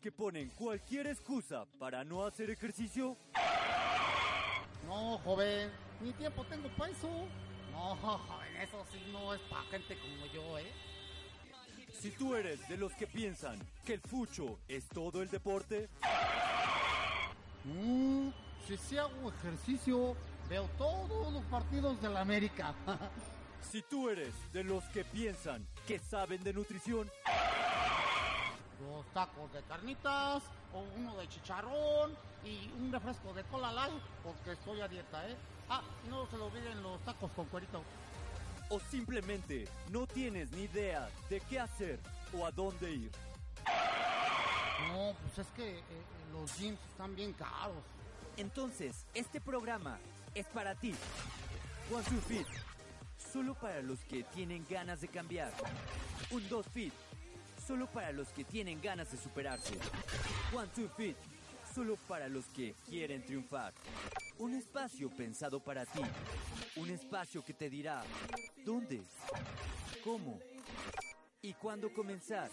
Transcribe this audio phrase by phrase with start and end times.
[0.00, 3.16] Los que ponen cualquier excusa para no hacer ejercicio,
[4.86, 7.08] No, joven, ni tiempo tengo para eso.
[7.70, 10.72] No, joven, eso sí no es para gente como yo, ¿eh?
[11.92, 15.88] si tú eres de los que piensan que el fucho es todo el deporte,
[17.62, 18.30] Mm,
[18.66, 20.16] si sí hago ejercicio,
[20.48, 22.74] veo todos los partidos de la América.
[23.70, 27.10] si tú eres de los que piensan que saben de nutrición,
[28.80, 30.42] Dos tacos de carnitas,
[30.72, 35.36] o uno de chicharrón, y un refresco de cola light, porque estoy a dieta, ¿eh?
[35.68, 37.82] Ah, no se lo olviden los tacos con cuerito.
[38.70, 41.98] o simplemente no tienes ni idea de qué hacer
[42.32, 43.10] o a dónde ir.
[44.92, 45.82] No, pues es que eh, eh,
[46.32, 47.82] los gyms están bien caros.
[48.36, 49.98] Entonces, este programa
[50.34, 50.94] es para ti.
[51.92, 52.46] One Two Fit,
[53.32, 55.52] solo para los que tienen ganas de cambiar.
[56.30, 56.94] Un Dos Fit,
[57.70, 59.78] solo para los que tienen ganas de superarse.
[60.52, 61.16] One Two Fit,
[61.72, 63.72] solo para los que quieren triunfar.
[64.38, 66.00] Un espacio pensado para ti.
[66.74, 68.02] Un espacio que te dirá
[68.66, 69.00] dónde,
[70.02, 70.40] cómo
[71.42, 72.50] y cuándo comenzar.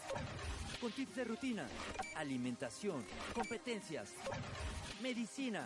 [0.80, 1.68] Con tips de rutina,
[2.16, 4.14] alimentación, competencias,
[5.02, 5.66] medicina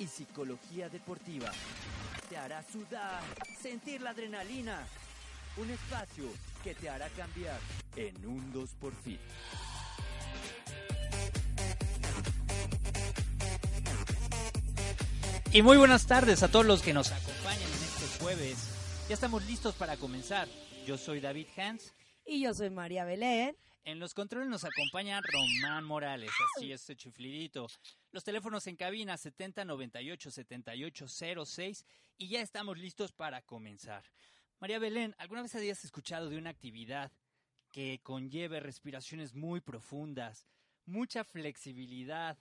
[0.00, 1.52] y psicología deportiva.
[2.28, 3.22] Te hará sudar,
[3.60, 4.84] sentir la adrenalina.
[5.56, 6.24] Un espacio
[6.62, 7.58] que te hará cambiar
[7.96, 9.18] en un 2 por fin.
[15.52, 18.68] Y muy buenas tardes a todos los que nos acompañan en este jueves.
[19.08, 20.48] Ya estamos listos para comenzar.
[20.86, 21.92] Yo soy David Hans.
[22.24, 23.56] Y yo soy María Belén.
[23.84, 27.66] En los controles nos acompaña Román Morales, así es, este chiflidito.
[28.12, 31.84] Los teléfonos en cabina 7098 7806
[32.16, 34.04] y ya estamos listos para comenzar.
[34.62, 37.10] María Belén, ¿alguna vez habías escuchado de una actividad
[37.72, 40.46] que conlleve respiraciones muy profundas,
[40.86, 42.38] mucha flexibilidad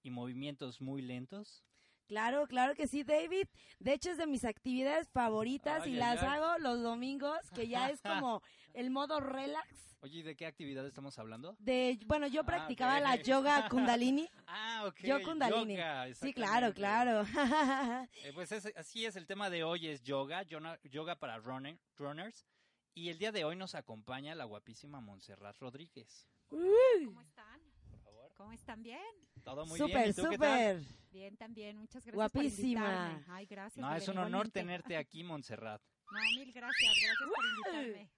[0.00, 1.64] y movimientos muy lentos?
[2.06, 3.46] Claro, claro que sí, David.
[3.80, 6.28] De hecho, es de mis actividades favoritas Ay, y ay, las ay.
[6.28, 8.42] hago los domingos, que ya es como
[8.74, 9.96] el modo relax.
[10.02, 11.56] Oye, ¿y ¿de qué actividad estamos hablando?
[11.58, 14.28] De, bueno, yo Ah, practicaba la yoga kundalini.
[14.46, 15.00] Ah, ok.
[15.00, 15.74] Yo kundalini.
[15.74, 17.24] yoga, Sí, claro, claro.
[18.22, 22.46] Eh, pues es- así es, el tema de hoy es yoga, yoga para runner- runners.
[22.94, 26.28] Y el día de hoy nos acompaña la guapísima Montserrat Rodríguez.
[26.48, 27.60] ¿Cómo están?
[27.90, 28.32] Por favor.
[28.34, 28.82] ¿Cómo están?
[28.82, 29.02] ¿Bien?
[29.46, 30.12] Todo muy bien.
[30.12, 30.82] Súper, súper.
[31.12, 31.78] Bien, también.
[31.78, 33.22] Muchas gracias Guapísima.
[33.24, 33.32] por.
[33.32, 33.80] Ay, gracias.
[33.80, 35.80] No, es un honor tenerte aquí, Montserrat.
[36.10, 36.92] No, mil gracias.
[37.00, 38.10] Gracias por invitarme.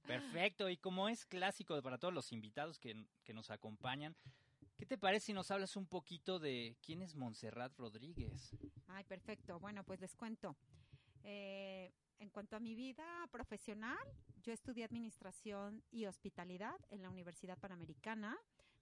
[0.06, 0.70] Perfecto.
[0.70, 4.16] Y como es clásico para todos los invitados que, que nos acompañan,
[4.78, 8.56] ¿qué te parece si nos hablas un poquito de quién es Montserrat Rodríguez?
[8.88, 9.60] Ay, perfecto.
[9.60, 10.56] Bueno, pues les cuento.
[11.24, 13.98] Eh, en cuanto a mi vida profesional,
[14.42, 18.38] yo estudié administración y hospitalidad en la Universidad Panamericana.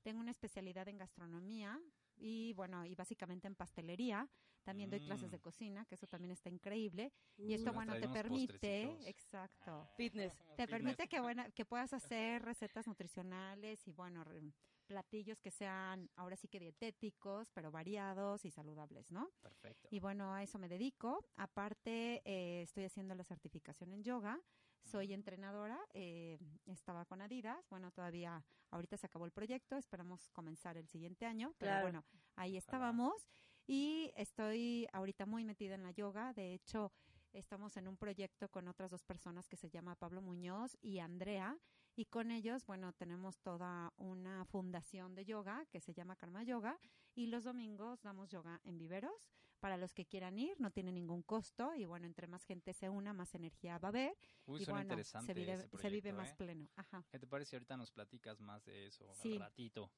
[0.08, 1.78] Tengo una especialidad en gastronomía
[2.16, 4.26] y bueno, y básicamente en pastelería.
[4.64, 5.32] También doy clases Mm.
[5.32, 7.12] de cocina, que eso también está increíble.
[7.36, 10.32] Y esto, Nos bueno, te permite, exacto, Fitness.
[10.32, 10.66] te Fitness.
[10.70, 14.40] permite que, buena, que puedas hacer recetas nutricionales y bueno, re-
[14.86, 19.30] platillos que sean ahora sí que dietéticos, pero variados y saludables, ¿no?
[19.42, 19.88] Perfecto.
[19.90, 21.22] Y bueno, a eso me dedico.
[21.36, 24.40] Aparte, eh, estoy haciendo la certificación en yoga.
[24.84, 27.68] Soy entrenadora, eh, estaba con Adidas.
[27.68, 31.54] Bueno, todavía, ahorita se acabó el proyecto, esperamos comenzar el siguiente año.
[31.58, 31.82] Pero Claro.
[31.84, 32.04] bueno,
[32.36, 33.28] ahí estábamos.
[33.66, 36.32] Y estoy ahorita muy metida en la yoga.
[36.32, 36.90] De hecho,
[37.34, 41.58] estamos en un proyecto con otras dos personas que se llama Pablo Muñoz y Andrea.
[41.94, 46.78] Y con ellos, bueno, tenemos toda una fundación de yoga que se llama Karma Yoga.
[47.14, 49.28] Y los domingos damos yoga en viveros.
[49.60, 51.74] Para los que quieran ir, no tiene ningún costo.
[51.74, 54.16] Y bueno, entre más gente se una, más energía va a haber.
[54.46, 55.58] Uy, y bueno, se vive,
[56.02, 56.34] se más ¿eh?
[56.36, 56.68] pleno.
[56.76, 57.04] Ajá.
[57.10, 59.34] ¿Qué te parece si ahorita nos platicas más de eso Sí.
[59.34, 59.90] al ratito?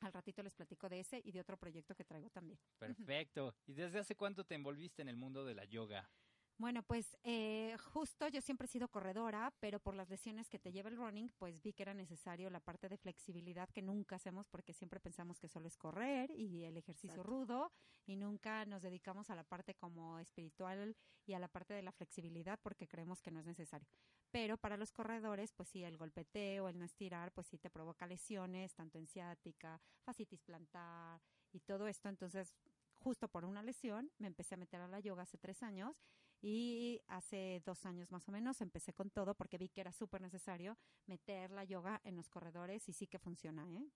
[0.00, 2.58] Al ratito les platico de ese y de otro proyecto que traigo también.
[2.78, 3.54] Perfecto.
[3.66, 6.10] ¿Y desde hace cuánto te envolviste en el mundo de la yoga?
[6.56, 10.70] Bueno, pues eh, justo yo siempre he sido corredora, pero por las lesiones que te
[10.70, 14.46] lleva el running, pues vi que era necesario la parte de flexibilidad que nunca hacemos
[14.46, 17.30] porque siempre pensamos que solo es correr y el ejercicio Exacto.
[17.30, 17.72] rudo
[18.06, 20.96] y nunca nos dedicamos a la parte como espiritual
[21.26, 23.88] y a la parte de la flexibilidad porque creemos que no es necesario.
[24.30, 28.06] Pero para los corredores, pues sí, el golpeteo, el no estirar, pues sí te provoca
[28.06, 31.20] lesiones, tanto en ciática, fascitis plantar
[31.52, 32.08] y todo esto.
[32.08, 32.54] Entonces,
[32.94, 35.96] justo por una lesión, me empecé a meter a la yoga hace tres años
[36.46, 40.20] y hace dos años más o menos empecé con todo porque vi que era súper
[40.20, 40.76] necesario
[41.06, 43.88] meter la yoga en los corredores y sí que funciona, ¿eh?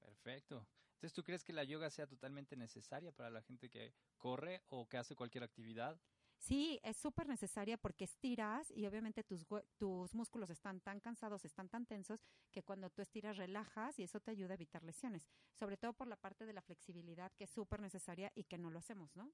[0.00, 0.66] Perfecto.
[0.94, 4.88] Entonces, ¿tú crees que la yoga sea totalmente necesaria para la gente que corre o
[4.88, 5.96] que hace cualquier actividad?
[6.38, 9.46] Sí, es súper necesaria porque estiras y obviamente tus,
[9.78, 12.20] tus músculos están tan cansados, están tan tensos
[12.50, 16.08] que cuando tú estiras relajas y eso te ayuda a evitar lesiones, sobre todo por
[16.08, 19.32] la parte de la flexibilidad que es súper necesaria y que no lo hacemos, ¿no?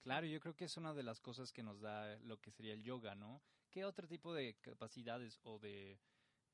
[0.00, 2.72] Claro, yo creo que es una de las cosas que nos da lo que sería
[2.72, 3.42] el yoga, ¿no?
[3.70, 6.00] ¿Qué otro tipo de capacidades o de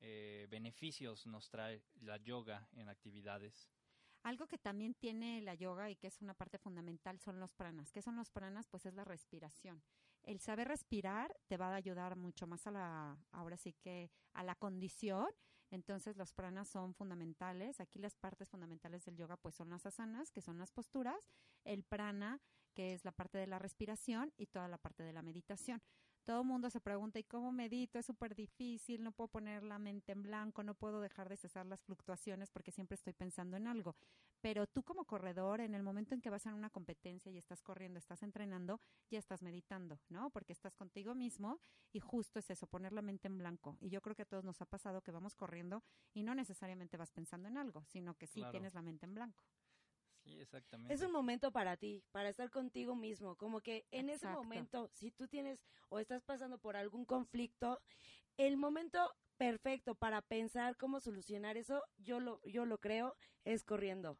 [0.00, 3.70] eh, beneficios nos trae la yoga en actividades?
[4.22, 7.92] Algo que también tiene la yoga y que es una parte fundamental son los pranas.
[7.92, 8.66] ¿Qué son los pranas?
[8.68, 9.82] Pues es la respiración.
[10.22, 14.42] El saber respirar te va a ayudar mucho más a la, ahora sí que a
[14.42, 15.28] la condición.
[15.70, 17.80] Entonces los pranas son fundamentales.
[17.80, 21.30] Aquí las partes fundamentales del yoga pues son las asanas, que son las posturas,
[21.64, 22.40] el prana,
[22.74, 25.80] que es la parte de la respiración y toda la parte de la meditación.
[26.24, 27.98] Todo el mundo se pregunta, ¿y cómo medito?
[27.98, 31.66] Es súper difícil, no puedo poner la mente en blanco, no puedo dejar de cesar
[31.66, 33.94] las fluctuaciones porque siempre estoy pensando en algo.
[34.40, 37.62] Pero tú como corredor, en el momento en que vas a una competencia y estás
[37.62, 38.80] corriendo, estás entrenando,
[39.10, 40.30] ya estás meditando, ¿no?
[40.30, 41.60] Porque estás contigo mismo
[41.92, 43.76] y justo es eso, poner la mente en blanco.
[43.80, 45.82] Y yo creo que a todos nos ha pasado que vamos corriendo
[46.14, 48.50] y no necesariamente vas pensando en algo, sino que sí Claro.
[48.52, 49.44] tienes la mente en blanco.
[50.24, 50.94] Sí, exactamente.
[50.94, 53.36] Es un momento para ti, para estar contigo mismo.
[53.36, 55.60] Como que en ese momento, si tú tienes
[55.90, 57.80] o estás pasando por algún conflicto,
[58.36, 64.18] el momento perfecto para pensar cómo solucionar eso, yo lo, yo lo creo, es corriendo.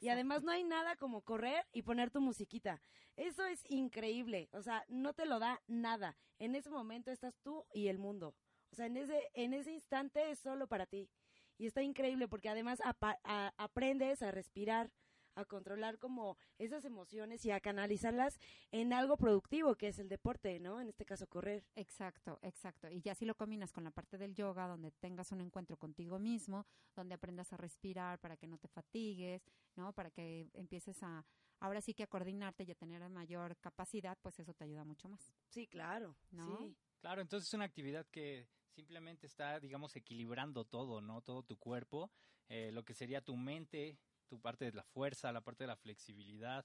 [0.00, 2.80] Y además no hay nada como correr y poner tu musiquita.
[3.16, 4.48] Eso es increíble.
[4.52, 6.16] O sea, no te lo da nada.
[6.38, 8.34] En ese momento estás tú y el mundo.
[8.70, 11.10] O sea, en ese, en ese instante es solo para ti.
[11.58, 14.90] Y está increíble porque además a- aprendes a respirar,
[15.34, 18.38] a controlar como esas emociones y a canalizarlas
[18.70, 20.80] en algo productivo, que es el deporte, ¿no?
[20.80, 21.64] En este caso, correr.
[21.74, 22.90] Exacto, exacto.
[22.90, 26.18] Y ya si lo combinas con la parte del yoga, donde tengas un encuentro contigo
[26.18, 29.42] mismo, donde aprendas a respirar para que no te fatigues,
[29.76, 29.92] ¿no?
[29.92, 31.24] Para que empieces a,
[31.60, 35.08] ahora sí que a coordinarte y a tener mayor capacidad, pues eso te ayuda mucho
[35.08, 36.16] más, Sí, claro.
[36.30, 36.58] ¿no?
[36.58, 36.76] Sí.
[37.00, 41.20] Claro, entonces es una actividad que simplemente está, digamos, equilibrando todo, ¿no?
[41.22, 42.10] Todo tu cuerpo,
[42.48, 43.98] eh, lo que sería tu mente,
[44.32, 46.64] tu parte de la fuerza, la parte de la flexibilidad,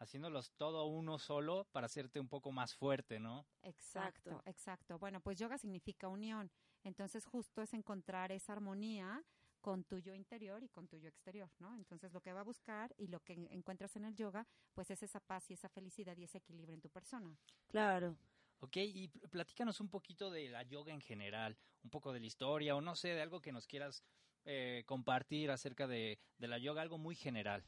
[0.00, 3.46] haciéndolos todo uno solo para hacerte un poco más fuerte, ¿no?
[3.62, 4.98] Exacto, Exacto.
[4.98, 6.50] Bueno, pues yoga significa unión.
[6.82, 9.22] Entonces justo es encontrar esa armonía
[9.60, 11.76] con tu yo interior y con tu yo exterior, ¿no?
[11.76, 14.44] Entonces lo que va a buscar y lo que en- encuentras en el yoga,
[14.74, 17.38] pues es esa paz y esa felicidad y ese equilibrio en tu persona.
[17.68, 18.16] Claro.
[18.58, 22.26] Ok, y pl- platícanos un poquito de la yoga en general, un poco de la
[22.26, 24.02] historia o no sé, de algo que nos quieras
[24.44, 27.64] eh, compartir acerca de, la yoga, algo muy general.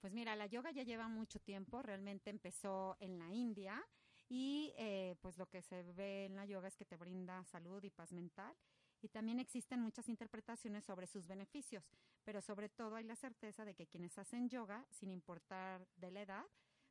[0.00, 3.82] Pues mira, la yoga ya lleva mucho tiempo, realmente empezó en la India
[4.28, 7.82] y eh, pues lo que se ve en la yoga es que te brinda salud
[7.84, 8.56] y paz mental
[9.00, 11.90] y también existen muchas interpretaciones sobre sus beneficios,
[12.24, 16.22] pero sobre todo hay la certeza de que quienes hacen yoga, sin importar de la
[16.22, 16.44] edad,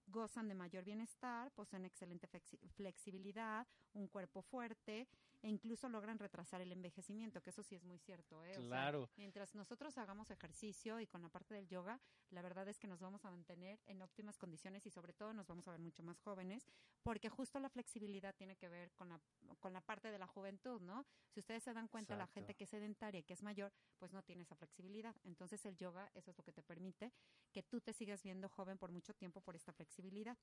[0.07, 5.07] gozan de mayor bienestar, poseen excelente flexi- flexibilidad, un cuerpo fuerte
[5.42, 8.44] e incluso logran retrasar el envejecimiento, que eso sí es muy cierto.
[8.44, 8.52] ¿eh?
[8.52, 9.10] O sea, Claro.
[9.16, 13.00] mientras nosotros hagamos ejercicio y con la parte del yoga, la verdad es que nos
[13.00, 16.19] vamos a mantener en óptimas condiciones y sobre todo nos vamos a ver mucho más
[16.19, 16.68] jóvenes,
[17.04, 19.19] porque justo la flexibilidad tiene que ver con la,
[19.60, 21.06] con la parte de la juventud, ¿no?
[21.30, 24.14] Si ustedes se dan cuenta, la gente que es sedentaria y que es mayor, pues
[24.14, 25.16] no tiene esa flexibilidad.
[25.24, 27.12] Entonces el yoga, eso es lo que te permite
[27.52, 30.38] que tú te sigas viendo joven por mucho tiempo por esta flexibilidad.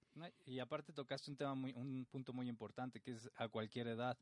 [0.45, 4.19] Y aparte tocaste un tema muy, un punto muy importante que es a cualquier edad.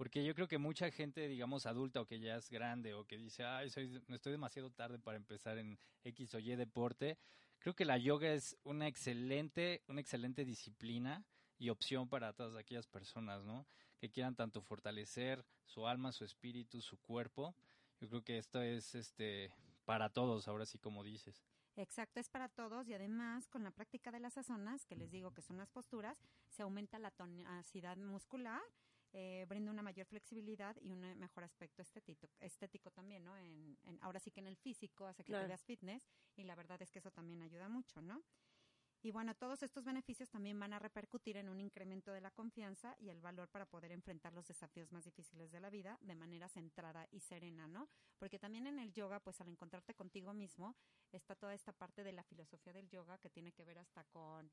[0.00, 3.18] Porque yo creo que mucha gente, digamos, adulta o que ya es grande o que
[3.18, 7.18] dice, ay, soy, estoy demasiado tarde para empezar en X o Y deporte,
[7.58, 11.22] creo que la yoga es una excelente, una excelente disciplina
[11.58, 13.66] y opción para todas aquellas personas, ¿no?
[13.98, 17.54] Que quieran tanto fortalecer su alma, su espíritu, su cuerpo.
[18.00, 19.52] Yo creo que esto es, este,
[19.84, 21.44] para todos, ahora sí como dices.
[21.76, 25.34] Exacto, es para todos y además con la práctica de las asanas, que les digo
[25.34, 28.62] que son las posturas, se aumenta la tonacidad muscular,
[29.12, 33.36] eh, brinda una mayor flexibilidad y un mejor aspecto estético, estético también, ¿no?
[33.36, 35.44] En, en- ahora sí que en el físico hace que Claro.
[35.44, 38.22] te veas fitness y la verdad es que eso también ayuda mucho, ¿no?
[39.02, 42.94] Y bueno, todos estos beneficios también van a repercutir en un incremento de la confianza
[42.98, 46.48] y el valor para poder enfrentar los desafíos más difíciles de la vida de manera
[46.50, 47.88] centrada y serena, ¿no?
[48.18, 50.76] Porque también en el yoga, pues al encontrarte contigo mismo,
[51.12, 54.50] está toda esta parte de la filosofía del yoga que tiene que ver hasta con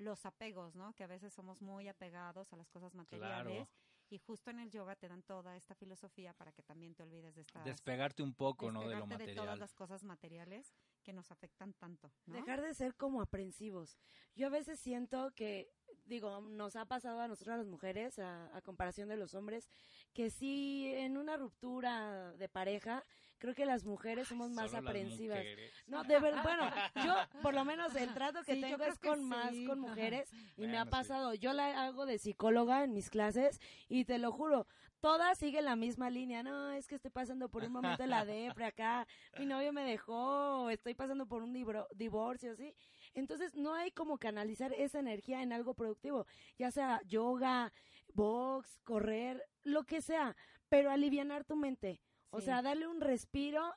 [0.00, 0.92] los apegos, ¿no?
[0.94, 3.68] Que a veces somos muy apegados a las cosas materiales
[4.08, 7.34] y justo en el yoga te dan toda esta filosofía para que también te olvides
[7.36, 8.88] de estas despegarte un poco, ¿no?
[8.88, 9.28] De lo material.
[9.28, 12.34] de todas las cosas materiales que nos afectan tanto, ¿no?
[12.34, 13.98] Dejar de ser como aprensivos.
[14.34, 15.70] Yo a veces siento que,
[16.06, 19.68] digo, nos ha pasado a nosotras las mujeres, a, a comparación de los hombres,
[20.12, 23.04] que si en una ruptura de pareja,
[23.40, 25.44] creo que las mujeres somos más aprensivas.
[25.88, 26.62] No, de verdad, bueno,
[27.04, 29.64] yo por lo menos el trato que Sí, tengo es con más sí.
[29.66, 30.90] con mujeres y me ha sí.
[30.90, 34.66] pasado, yo la hago de psicóloga en mis clases y te lo juro,
[35.00, 38.24] todas siguen la misma línea, no, es que estoy pasando por un momento de la
[38.26, 39.06] depre acá,
[39.38, 41.52] mi novio me dejó, estoy pasando por un
[41.94, 42.74] divorcio, ¿sí?
[43.14, 46.26] Entonces no hay como canalizar esa energía en algo productivo,
[46.58, 47.72] ya sea yoga,
[48.12, 50.36] box, correr, lo que sea,
[50.68, 53.74] pero alivianar tu mente, o sea, darle un respiro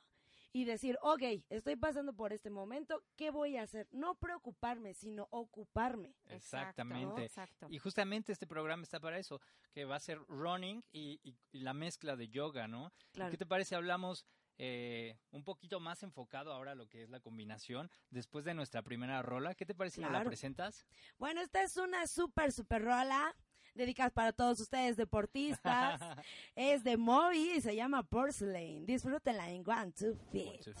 [0.52, 3.88] y decir, ok, estoy pasando por este momento, ¿qué voy a hacer?
[3.90, 6.14] No preocuparme, sino ocuparme.
[6.26, 7.24] Exactamente.
[7.24, 7.66] Exacto.
[7.70, 9.40] Y justamente este programa está para eso,
[9.72, 12.92] que va a ser running y, y- y la mezcla de yoga, ¿no?
[13.12, 13.32] Claro.
[13.32, 13.74] ¿Qué te parece?
[13.74, 14.24] Hablamos
[14.56, 18.82] eh, un poquito más enfocado ahora a lo que es la combinación después de nuestra
[18.82, 19.56] primera rola.
[19.56, 20.86] ¿Qué te parece si la presentas?
[21.18, 23.34] Bueno, esta es una súper, súper rola
[23.74, 26.00] dedicada para todos ustedes deportistas.
[26.56, 28.86] es de Moby y se llama Porcelain.
[28.86, 30.60] Disfrútenla en One, Two, One, Feet.
[30.60, 30.72] two,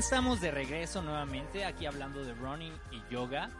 [0.00, 3.50] estamos de regreso nuevamente aquí hablando de running y yoga.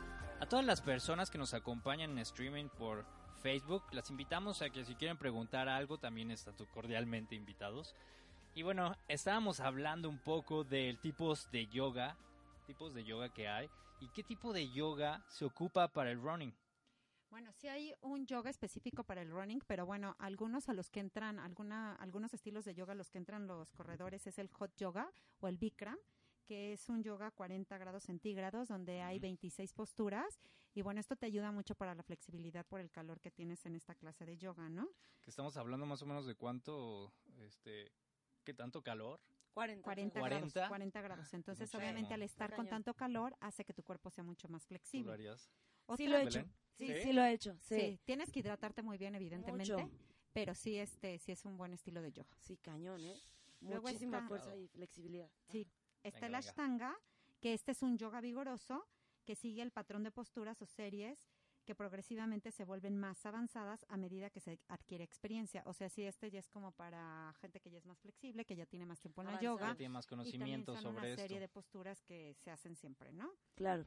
[0.40, 3.04] A todas las personas que nos acompañan en streaming por
[3.42, 7.94] Facebook, las invitamos a que si quieren preguntar algo también están cordialmente invitados.
[8.54, 12.16] Y bueno, estábamos hablando un poco de tipos de yoga,
[12.66, 13.68] tipos de yoga que hay
[14.00, 16.54] y qué tipo de yoga se ocupa para el running.
[17.28, 21.00] Bueno, sí hay un yoga específico para el running, pero bueno, algunos a los que
[21.00, 24.74] entran, alguna, algunos estilos de yoga a los que entran los corredores es el hot
[24.76, 25.98] yoga o el Bikram,
[26.50, 30.40] que es un yoga 40 grados centígrados, donde hay 26 posturas.
[30.74, 33.76] Y bueno, esto te ayuda mucho para la flexibilidad por el calor que tienes en
[33.76, 34.88] esta clase de yoga, ¿no?
[35.20, 37.12] Que estamos hablando más o menos de cuánto,
[37.46, 37.92] este,
[38.42, 39.20] qué tanto calor.
[39.54, 39.84] 40.
[39.84, 40.52] 40, 40.
[40.54, 40.68] grados.
[40.68, 41.34] 40 grados.
[41.34, 41.82] Entonces, Muchísimo.
[41.84, 44.78] obviamente, al estar con tanto calor, hace que tu cuerpo sea mucho más ¿Tú lo
[44.80, 45.12] flexible.
[45.12, 45.42] harías?
[45.42, 45.52] Sí
[45.86, 46.44] Otra- lo he hecho.
[46.72, 46.94] Sí, ¿Sí?
[47.04, 47.56] sí, lo he hecho.
[47.60, 48.00] Sí, Sí.
[48.04, 49.88] tienes que hidratarte muy bien, evidentemente, Mucho.
[50.32, 52.36] pero sí, este, sí es un buen estilo de yoga.
[52.40, 53.14] Sí, cañón, ¿eh?
[53.60, 55.30] Luego Muchísima está- fuerza y flexibilidad.
[55.48, 55.68] Sí,
[56.02, 56.38] está Venga, el venga.
[56.38, 56.98] Ashtanga,
[57.40, 58.86] que este es un yoga vigoroso
[59.24, 61.18] que sigue el patrón de posturas o series
[61.64, 65.62] que progresivamente se vuelven más avanzadas a medida que se adquiere experiencia.
[65.66, 68.56] O sea, si este ya es como para gente que ya es más flexible, que
[68.56, 69.68] ya tiene más tiempo en la yoga.
[69.68, 71.22] Ya tiene más Y también conocimiento son sobre una esto.
[71.22, 73.30] serie de posturas que se hacen siempre, ¿no?
[73.54, 73.86] Claro.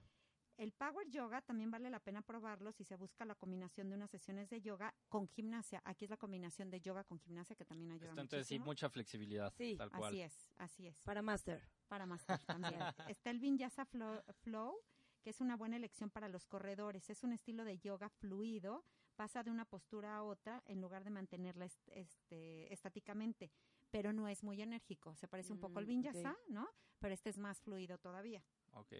[0.55, 4.11] El Power Yoga también vale la pena probarlo si se busca la combinación de unas
[4.11, 5.81] sesiones de yoga con gimnasia.
[5.83, 8.87] Aquí es la combinación de yoga con gimnasia que también ayuda Esto entonces sí, mucha
[8.87, 10.03] flexibilidad, Sí, tal cual.
[10.13, 11.01] Así es, así es.
[11.01, 11.59] Para Master.
[11.93, 12.79] Para Master también.
[13.15, 14.79] Está el Vinyasa Flow, Flow,
[15.21, 17.07] que es una buena elección para los corredores.
[17.11, 18.83] Es un estilo de yoga fluido,
[19.15, 23.51] pasa de una postura a otra en lugar de mantenerla est- este, estáticamente,
[23.91, 25.15] pero no es muy enérgico.
[25.15, 26.35] Se parece un poco al Mm, Vinyasa.
[26.49, 26.67] ¿no?
[26.97, 28.43] Pero este es más fluido todavía.
[28.71, 28.91] Ok.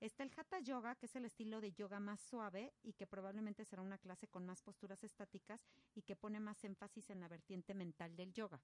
[0.00, 3.64] Está el Hatha Yoga, que es el estilo de yoga más suave y que probablemente
[3.64, 5.64] será una clase con más posturas estáticas
[5.94, 8.60] y que pone más énfasis en la vertiente mental del yoga.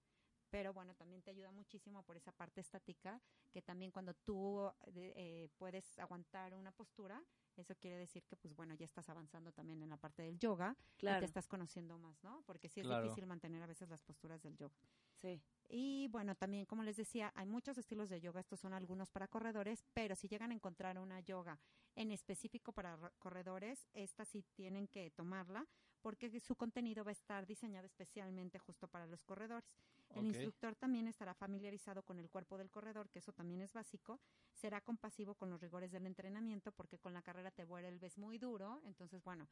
[0.51, 5.49] Pero bueno, también te ayuda muchísimo por esa parte estática, que también cuando tú eh,
[5.59, 7.23] puedes aguantar una postura,
[7.57, 10.77] eso quiere decir que pues bueno, ya estás avanzando también en la parte del yoga
[10.79, 11.21] y Claro.
[11.21, 12.43] te estás conociendo más, ¿no?
[12.47, 13.05] Porque sí es Claro.
[13.05, 14.77] difícil mantener a veces las posturas del yoga.
[15.21, 15.41] Sí.
[15.69, 19.27] Y bueno, también como les decía, hay muchos estilos de yoga, estos son algunos para
[19.27, 21.59] corredores, pero si llegan a encontrar una yoga
[21.95, 25.67] en específico para corredores, esta sí tienen que tomarla
[26.03, 29.77] porque su contenido va a estar diseñado especialmente justo para los corredores.
[30.15, 34.21] El instructor también estará familiarizado con el cuerpo del corredor, que eso también es básico,
[34.55, 38.81] será compasivo con los rigores del entrenamiento porque con la carrera te vuelves muy duro,
[38.85, 39.49] entonces bueno,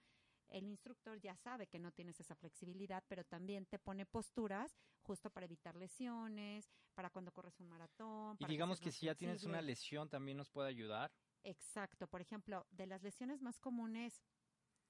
[0.48, 5.30] el instructor ya sabe que no tienes esa flexibilidad, pero también te pone posturas justo
[5.30, 8.36] para evitar lesiones, para cuando corres un maratón.
[8.38, 11.12] Y digamos que si ya tienes una lesión, también nos puede ayudar.
[11.42, 12.06] Exacto.
[12.06, 14.22] Por ejemplo, de las lesiones más comunes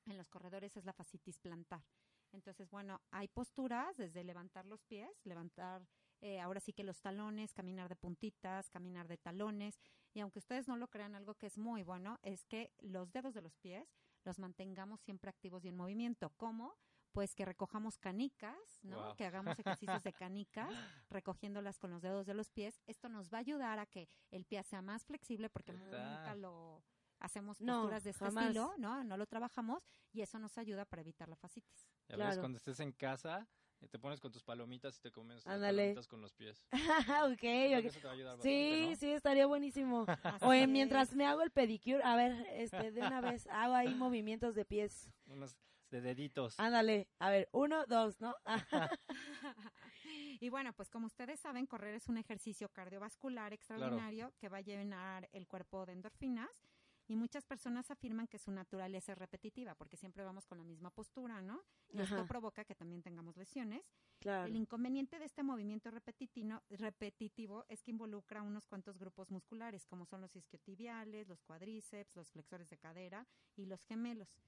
[0.07, 1.83] en los corredores es la fascitis plantar.
[2.35, 5.87] Entonces, bueno, hay posturas desde levantar los pies, levantar
[6.21, 9.79] eh, ahora sí que los talones, caminar de puntitas, caminar de talones.
[10.13, 13.35] Y aunque ustedes no lo crean, algo que es muy bueno es que los dedos
[13.35, 13.87] de los pies
[14.25, 16.31] los mantengamos siempre activos y en movimiento.
[16.37, 16.77] ¿Cómo?
[17.13, 19.15] Pues que recojamos canicas, ¿no?
[19.17, 20.69] Que hagamos ejercicios de canicas,
[21.11, 22.81] recogiéndolas con los dedos de los pies.
[22.87, 26.35] Esto nos va a ayudar a que el pie sea más flexible porque ¿Qué nunca
[26.35, 26.83] lo
[27.25, 28.45] hacemos No, posturas de este jamás.
[28.47, 29.03] estilo, ¿no?
[29.05, 29.83] No lo trabajamos
[30.13, 31.89] y eso nos ayuda para evitar la fascitis.
[32.09, 32.41] Ya ves, Claro.
[32.41, 33.47] cuando estés en casa,
[33.81, 35.83] eh, te pones con tus palomitas y te comes las Ándale.
[35.83, 36.67] palomitas con los pies.
[37.33, 38.97] ok, eso te va a ayudar Sí, bastante, ¿no?
[38.97, 40.05] sí, estaría buenísimo.
[40.51, 43.95] O en mientras me hago el pedicure, a ver, este, de una vez hago ahí
[43.95, 45.11] movimientos de pies.
[45.27, 45.57] Unos
[45.91, 46.59] de deditos.
[46.59, 48.35] Ándale, a ver, uno, dos, ¿no?
[50.41, 54.61] Y bueno, pues como ustedes saben, correr es un ejercicio cardiovascular extraordinario que va a
[54.61, 56.51] llenar el cuerpo de endorfinas
[57.07, 60.91] y muchas personas afirman que su naturaleza es repetitiva porque siempre vamos con la misma
[60.91, 61.63] postura, ¿no?
[61.93, 63.83] Y esto provoca que también tengamos lesiones.
[64.21, 64.47] Claro.
[64.47, 70.23] El inconveniente de este movimiento repetitivo es que involucra unos cuantos grupos musculares, como son
[70.23, 74.41] los isquiotibiales, los cuádriceps, los flexores de cadera y los gemelos.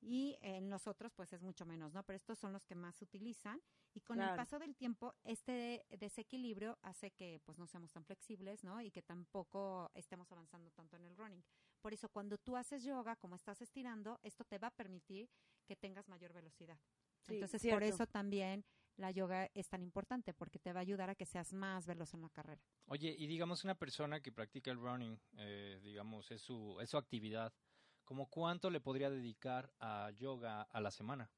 [0.00, 2.02] Y en los otros, pues es mucho menos, ¿no?
[2.04, 3.60] Pero estos son los que más se utilizan.
[3.94, 8.62] Y con el paso del tiempo, este desequilibrio hace que pues no seamos tan flexibles,
[8.62, 8.80] ¿no?
[8.80, 11.42] Y que tampoco estemos avanzando tanto en el running.
[11.80, 15.28] Por eso, cuando tú haces yoga, como estás estirando, esto te va a permitir
[15.66, 16.78] que tengas mayor velocidad.
[17.20, 17.76] Sí, Entonces, cierto.
[17.76, 18.64] por eso también
[18.96, 22.14] la yoga es tan importante, porque te va a ayudar a que seas más veloz
[22.14, 22.60] en la carrera.
[22.86, 26.96] Oye, y digamos una persona que practica el running, eh, digamos, es su, es su
[26.96, 27.54] actividad,
[28.04, 31.30] ¿como cuánto le podría dedicar a yoga a la semana?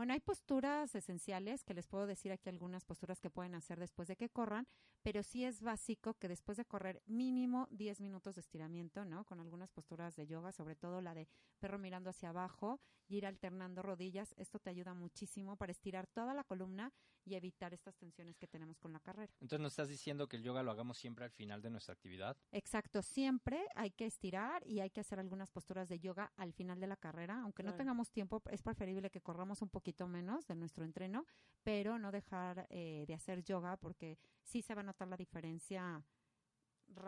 [0.00, 4.08] Bueno, hay posturas esenciales que les puedo decir aquí algunas posturas que pueden hacer después
[4.08, 4.66] de que corran,
[5.02, 9.26] pero sí es básico que después de correr mínimo 10 minutos de estiramiento, ¿no?
[9.26, 13.26] Con algunas posturas de yoga, sobre todo la de perro mirando hacia abajo y ir
[13.26, 14.34] alternando rodillas.
[14.38, 18.78] Esto te ayuda muchísimo para estirar toda la columna y evitar estas tensiones que tenemos
[18.78, 19.32] con la carrera.
[19.40, 22.36] Entonces nos estás diciendo que el yoga lo hagamos siempre al final de nuestra actividad.
[22.52, 26.80] Exacto, siempre hay que estirar y hay que hacer algunas posturas de yoga al final
[26.80, 27.40] de la carrera.
[27.42, 27.78] Aunque no Claro.
[27.78, 31.26] tengamos tiempo, es preferible que corramos un poquito menos de nuestro entreno,
[31.62, 36.02] pero no dejar eh, de hacer yoga porque sí se va a notar la diferencia.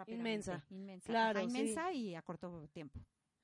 [0.06, 0.64] Inmensa.
[0.70, 1.58] Inmensa, Claro, Ajá, sí.
[1.58, 3.00] inmensa y a corto tiempo.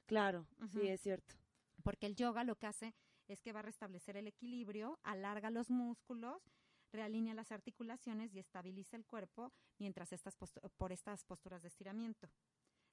[0.07, 0.81] Claro, Ujú.
[0.81, 1.35] sí, es cierto.
[1.83, 2.95] Porque el yoga lo que hace
[3.29, 6.43] es que va a restablecer el equilibrio, alarga los músculos,
[6.91, 10.37] realinea las articulaciones y estabiliza el cuerpo mientras estas
[10.77, 12.29] por estas posturas de estiramiento.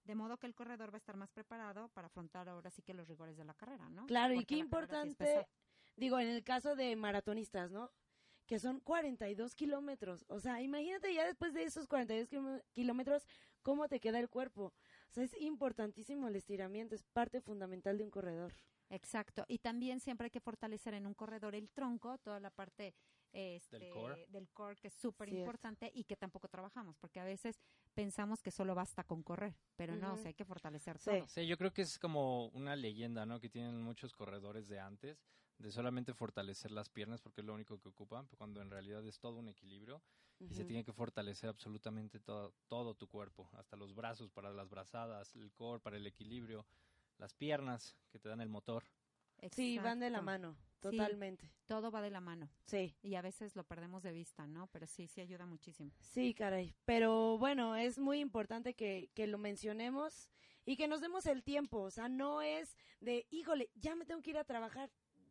[0.04, 2.94] De modo que el corredor va a estar más preparado para afrontar ahora sí que
[2.94, 4.06] los rigores de la carrera, ¿no?
[4.06, 5.48] Claro, y qué sí importante,
[5.96, 7.90] digo, en el caso de maratonistas, ¿no?
[8.46, 10.24] Que son 42 kilómetros.
[10.28, 13.26] O sea, imagínate ya después de esos 42 kiló- kilómetros,
[13.64, 14.66] cómo te queda el cuerpo.
[15.10, 18.54] O sea, es importantísimo el estiramiento, es parte fundamental de un corredor.
[18.96, 19.46] Exacto.
[19.48, 22.94] Y también siempre hay que fortalecer en un corredor el tronco, toda la parte
[23.34, 24.26] este, core.
[24.30, 27.60] del core, que es súper importante y que tampoco trabajamos, porque a veces
[27.94, 31.12] pensamos que solo basta con correr, pero no, o sea, hay que fortalecer Sí.
[31.12, 31.28] todo.
[31.28, 33.40] Sí, yo creo que es como una leyenda, ¿no?
[33.40, 35.22] Que tienen muchos corredores de antes,
[35.58, 39.20] de solamente fortalecer las piernas porque es lo único que ocupan, cuando en realidad es
[39.20, 40.02] todo un equilibrio
[40.40, 44.70] y se tiene que fortalecer absolutamente todo, todo tu cuerpo, hasta los brazos para las
[44.70, 46.66] brazadas, el core para el equilibrio,
[47.18, 48.84] las piernas que te dan el motor.
[49.52, 50.98] Sí, van de la mano, Sí.
[50.98, 51.52] totalmente.
[51.66, 52.96] Todo va de la mano Sí.
[53.02, 54.68] y a veces lo perdemos de vista, ¿no?
[54.68, 55.92] Pero sí, sí ayuda muchísimo.
[56.00, 56.74] Sí, caray.
[56.86, 60.30] Pero bueno, es muy importante que, que lo mencionemos
[60.66, 61.82] y que nos demos el tiempo.
[61.82, 64.90] O sea, no es de, híjole, ya me tengo que ir a trabajar.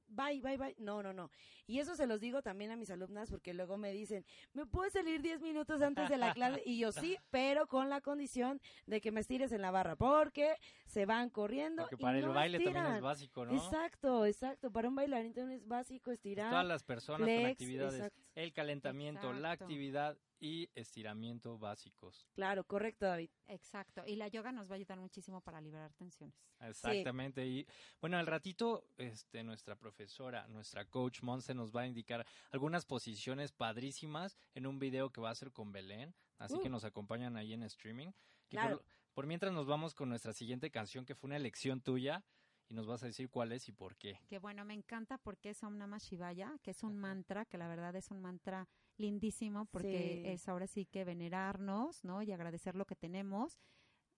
[0.08, 0.74] Bye, bye, bye.
[0.78, 1.30] No, no, no.
[1.66, 4.92] Y eso se los digo también a mis alumnas porque luego me dicen, ¿me puedes
[4.92, 6.62] salir 10 minutos antes de la clase?
[6.64, 10.56] Y yo sí, pero con la condición de que me estires en la barra porque
[10.86, 11.82] se van corriendo.
[11.82, 13.54] Porque y para el no baile también es básico, ¿no?
[13.54, 14.70] Exacto, exacto.
[14.70, 16.50] Para un bailarín también es básico estirar.
[16.50, 18.22] Todas las personas con actividades, exacto.
[18.34, 22.28] el calentamiento, la actividad y estiramiento básicos.
[22.34, 23.30] Claro, correcto, David.
[23.46, 24.02] Exacto.
[24.06, 26.36] Y la yoga nos va a ayudar muchísimo para liberar tensiones.
[26.60, 27.46] Exactamente.
[27.46, 27.66] Y
[27.98, 33.52] bueno, al ratito, este, nuestra profesora, nuestra coach Monse nos va a indicar algunas posiciones
[33.52, 36.14] padrísimas en un video que va a hacer con Belén.
[36.36, 36.72] Así que Uh.
[36.72, 38.08] nos acompañan ahí en streaming.
[38.50, 38.76] Y Claro.
[38.78, 42.22] por, por mientras nos vamos con nuestra siguiente canción, que fue una elección tuya,
[42.68, 44.20] y nos vas a decir cuál es y por qué.
[44.26, 47.68] Que bueno, me encanta porque es Om Namah Shivaya, que es un mantra, que la
[47.68, 50.28] verdad es un mantra lindísimo porque Sí.
[50.30, 52.22] es ahora sí que venerarnos, ¿no?
[52.22, 53.58] Y agradecer lo que tenemos.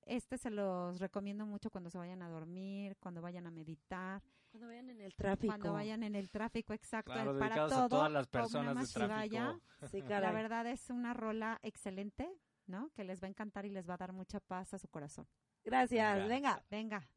[0.02, 4.68] Este se los recomiendo mucho cuando se vayan a dormir, cuando vayan a meditar, Cuando
[4.68, 5.50] vayan en el tráfico.
[5.52, 7.12] cuando vayan en el tráfico, exacto.
[7.12, 7.82] Claro, es para todo.
[7.84, 9.60] a todas las personas de tráfico.
[9.90, 12.30] Sí, La verdad es una rola excelente,
[12.66, 12.90] ¿no?
[12.94, 15.26] Que les va a encantar y les va a dar mucha paz a su corazón.
[15.64, 16.28] Gracias.
[16.28, 16.62] Venga.
[16.70, 17.08] Venga.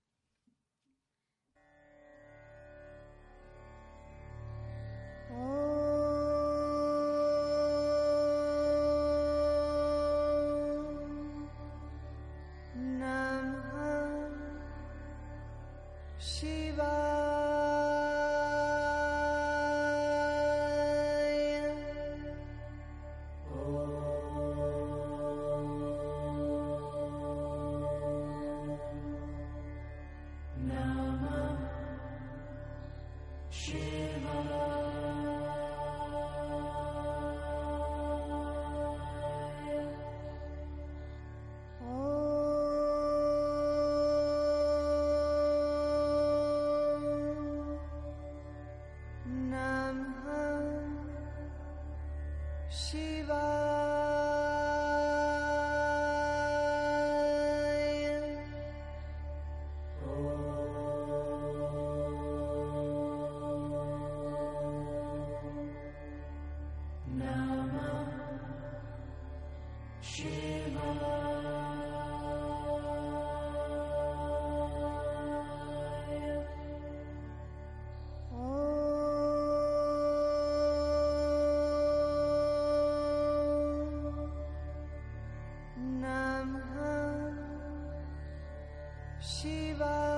[89.79, 90.08] Venga.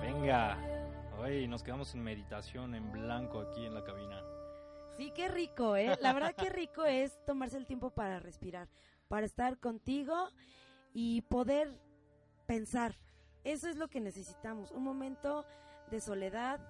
[0.00, 0.56] Venga.
[1.18, 4.33] Hoy nos quedamos en meditación en blanco aquí en la cabina.
[5.14, 5.96] Qué rico, ¿eh?
[6.00, 8.68] La verdad qué rico es tomarse el tiempo para respirar,
[9.08, 10.28] para estar contigo
[10.92, 11.78] y poder
[12.46, 12.96] pensar.
[13.44, 15.44] Eso es lo que necesitamos, un momento
[15.90, 16.60] de soledad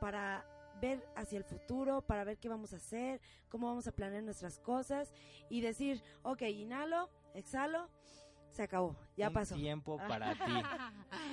[0.00, 0.44] para
[0.80, 4.60] ver hacia el futuro, para ver qué vamos a hacer, cómo vamos a planear nuestras
[4.60, 5.12] cosas
[5.48, 7.88] y decir, ok, inhalo, exhalo,
[8.50, 9.54] se acabó, ya un pasó.
[9.56, 10.52] tiempo para ti.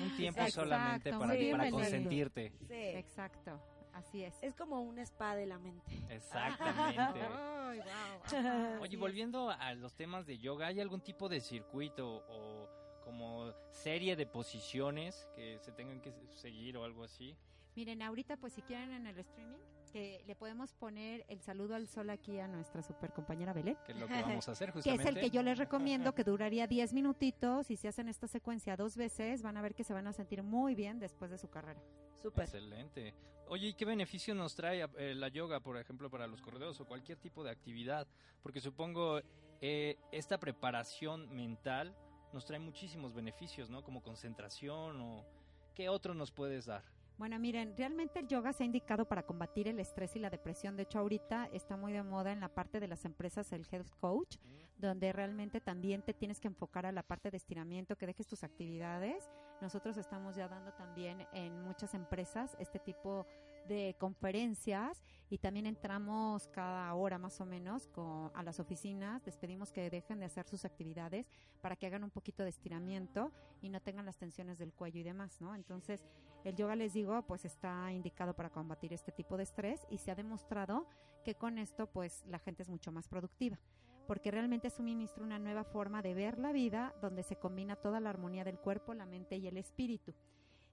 [0.01, 2.53] Un tiempo Exacto, solamente para, ti, para consentirte.
[2.67, 2.73] Sí.
[2.73, 3.61] Exacto,
[3.95, 4.35] así es.
[4.41, 5.91] Es como un spa de la mente.
[6.09, 7.21] Exactamente.
[7.35, 8.81] Ay, wow.
[8.81, 12.69] Oye, volviendo a los temas de yoga, ¿hay algún tipo de circuito o
[13.03, 17.35] como serie de posiciones que se tengan que seguir o algo así?
[17.75, 19.59] Miren, ahorita pues si quieren en el streaming,
[19.95, 23.77] que le podemos poner el saludo al sol aquí a nuestra super compañera Belén.
[23.85, 25.03] Que es lo que vamos a hacer Que justamente.
[25.03, 28.75] es el que yo les recomiendo, que duraría 10 minutitos y si hacen esta secuencia
[28.75, 31.49] dos veces van a ver que se van a sentir muy bien después de su
[31.49, 31.81] carrera.
[32.21, 32.43] Súper.
[32.43, 33.13] Excelente.
[33.47, 36.85] Oye, ¿y qué beneficio nos trae eh, la yoga, por ejemplo, para los corredores o
[36.85, 38.05] cualquier tipo de actividad?
[38.43, 39.21] Porque supongo
[39.61, 41.95] eh, esta preparación mental
[42.33, 43.81] nos trae muchísimos beneficios, ¿no?
[43.81, 45.25] Como concentración o...
[45.73, 46.83] ¿Qué otro nos puedes dar?
[47.17, 50.75] Bueno, miren, realmente el yoga se ha indicado para combatir el estrés y la depresión.
[50.75, 53.89] De hecho, ahorita está muy de moda en la parte de las empresas el health
[54.01, 54.35] coach,
[54.77, 58.43] donde realmente también te tienes que enfocar a la parte de estiramiento, que dejes tus
[58.43, 59.29] actividades.
[59.61, 63.25] Nosotros estamos ya dando también en muchas empresas este tipo
[63.69, 67.89] de conferencias y también entramos cada hora más o menos
[68.33, 71.25] a las oficinas, les pedimos que dejen de hacer sus actividades
[71.61, 75.03] para que hagan un poquito de estiramiento y no tengan las tensiones del cuello y
[75.03, 75.55] demás, ¿no?
[75.55, 76.03] Entonces,
[76.49, 80.11] el yoga, les digo, pues está indicado para combatir este tipo de estrés y se
[80.11, 80.87] ha demostrado
[81.23, 83.59] que con esto, pues la gente es mucho más productiva
[84.05, 88.09] porque realmente suministra una nueva forma de ver la vida donde se combina toda la
[88.09, 90.13] armonía del cuerpo, la mente y el espíritu.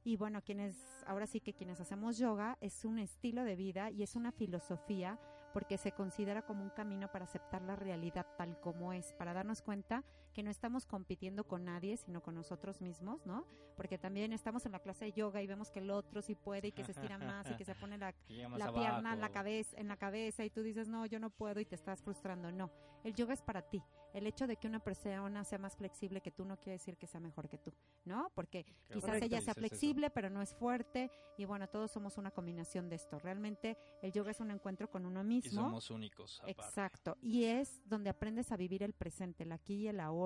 [0.04, 4.02] Y bueno, quienes, ahora sí que quienes hacemos yoga es un estilo de vida y
[4.02, 5.18] es una filosofía
[5.52, 9.62] porque se considera como un camino para aceptar la realidad tal como es, para darnos
[9.62, 13.46] cuenta que no estamos compitiendo con nadie, sino con nosotros mismos, ¿no?
[13.76, 16.68] Porque también estamos en la clase de yoga y vemos que el otro sí puede
[16.68, 19.88] y que se estira más y que se pone la, pierna en la cabeza, en
[19.88, 22.50] la cabeza y tú dices, no, yo no puedo y te estás frustrando.
[22.52, 22.70] No,
[23.04, 23.82] el yoga es para ti.
[24.12, 27.06] El hecho de que una persona sea más flexible que tú no quiere decir que
[27.06, 27.72] sea mejor que tú,
[28.04, 28.30] ¿no?
[28.34, 29.60] Porque Qué quizás ella sea eso.
[29.60, 33.18] flexible, pero no es fuerte y bueno, todos somos una combinación de esto.
[33.18, 35.62] Realmente el yoga es un encuentro con uno Y mismo.
[35.62, 36.40] somos únicos.
[36.40, 36.50] aparte.
[36.62, 37.16] Exacto.
[37.22, 40.21] Y es donde aprendes a vivir el presente, el aquí y el ahora,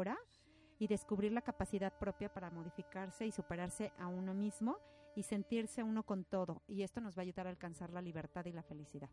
[0.78, 4.78] y descubrir la capacidad propia para modificarse y superarse a uno mismo
[5.14, 6.62] y sentirse uno con todo.
[6.68, 9.08] Y esto nos va a ayudar a alcanzar la libertad y la felicidad.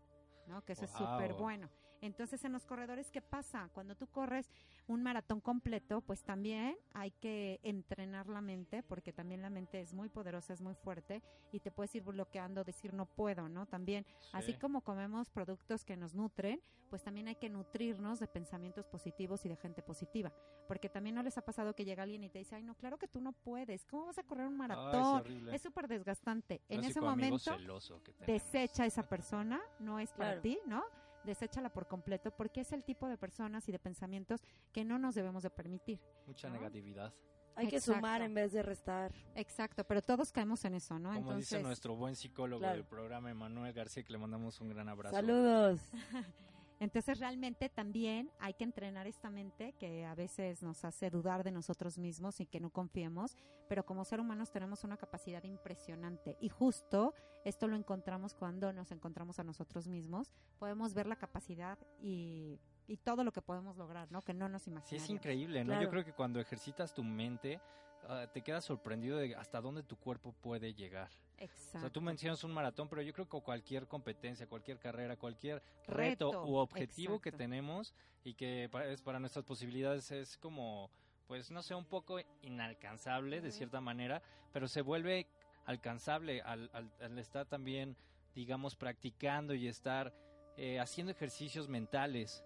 [0.48, 0.64] ¿no?
[0.66, 1.70] Que eso es súper bueno.
[2.04, 3.70] Entonces, en los corredores, ¿qué pasa?
[3.74, 4.52] Cuando tú corres
[4.88, 9.94] un maratón completo, pues también hay que entrenar la mente, porque también la mente es
[9.94, 13.66] muy poderosa, es muy fuerte, y te puedes ir bloqueando, decir no puedo, ¿no?
[13.66, 14.60] También Así Sí.
[14.60, 19.50] como comemos productos que nos nutren, pues también hay que nutrirnos de pensamientos positivos y
[19.50, 20.32] de gente positiva.
[20.68, 22.98] Porque también no les ha pasado que llega alguien y te dice, ay, no, claro
[22.98, 23.86] que tú no puedes.
[23.86, 25.24] ¿Cómo vas a correr un maratón?
[25.54, 26.62] es súper desgastante.
[26.68, 28.44] En ese momento, celoso que tenemos.
[28.44, 30.42] desecha a esa persona, no es para Claro.
[30.42, 30.84] ti, ¿no?
[31.24, 35.16] Deséchala por completo porque es el tipo de personas y de pensamientos que no nos
[35.16, 36.00] debemos de permitir.
[36.28, 36.56] Mucha ¿no?
[36.56, 37.14] negatividad.
[37.56, 38.00] Hay que Exacto.
[38.00, 39.14] sumar en vez de restar.
[39.36, 41.10] Exacto, pero todos caemos en eso, ¿no?
[41.10, 42.78] Como Entonces, dice nuestro buen psicólogo Claro.
[42.78, 45.16] del programa, Emanuel García, que le mandamos un gran abrazo.
[45.16, 45.80] Saludos.
[46.80, 51.52] Entonces realmente también hay que entrenar esta mente que a veces nos hace dudar de
[51.52, 53.38] nosotros mismos y que no confiemos,
[53.70, 57.14] pero como ser humanos tenemos una capacidad impresionante y justo
[57.46, 62.98] esto lo encontramos cuando nos encontramos a nosotros mismos, podemos ver la capacidad y, y
[62.98, 64.22] todo lo que podemos lograr, ¿no?
[64.22, 65.04] Que no nos Sí, imaginamos.
[65.04, 65.68] es increíble, ¿no?
[65.72, 65.84] Claro.
[65.84, 67.60] Yo creo que cuando ejercitas tu mente,
[68.08, 71.10] ah, te quedas sorprendido de hasta dónde tu cuerpo puede llegar.
[71.38, 71.80] O Exacto.
[71.80, 76.30] sea, tú mencionas un maratón, pero yo creo que cualquier competencia, cualquier carrera, cualquier reto,
[76.32, 80.90] Reto, u objetivo que tenemos y que pa- es para nuestras posibilidades es como,
[81.28, 84.22] pues no sé, un poco inalcanzable de cierta manera,
[84.54, 85.28] pero se vuelve
[85.66, 87.98] alcanzable al, al- al estar también,
[88.36, 90.14] digamos, practicando y estar
[90.56, 92.44] eh, haciendo ejercicios mentales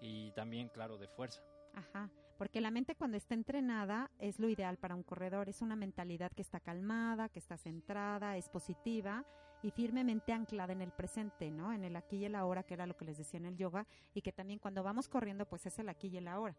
[0.00, 1.42] y también, claro, de fuerza.
[1.74, 5.76] Ajá, porque la mente cuando está entrenada es lo ideal para un corredor, es una
[5.76, 9.24] mentalidad que está calmada, que está centrada, es positiva
[9.62, 11.72] y firmemente anclada en el presente, ¿no?
[11.72, 13.86] En el aquí y el ahora, que era lo que les decía en el yoga,
[14.14, 16.56] y que también cuando vamos corriendo, pues es el aquí y el ahora.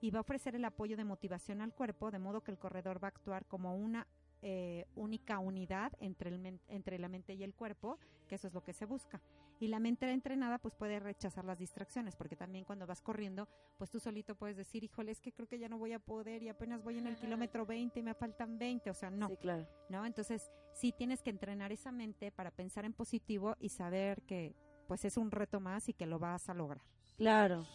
[0.00, 3.02] Y va a ofrecer el apoyo de motivación al cuerpo, de modo que el corredor
[3.02, 4.06] va a actuar como una
[4.40, 8.62] eh, única unidad entre, el entre la mente y el cuerpo, que eso es lo
[8.62, 9.20] que se busca.
[9.60, 13.90] Y la mente entrenada pues puede rechazar las distracciones, porque también cuando vas corriendo, pues
[13.90, 16.48] tú solito puedes decir, híjole, es que creo que ya no voy a poder y
[16.48, 19.66] apenas voy en el kilómetro 20 y me faltan 20, o sea, no, Sí, claro.
[19.88, 20.06] ¿no?
[20.06, 24.54] Entonces sí tienes que entrenar esa mente para pensar en positivo y saber que
[24.86, 26.82] pues es un reto más y que lo vas a lograr.
[27.16, 27.66] Claro.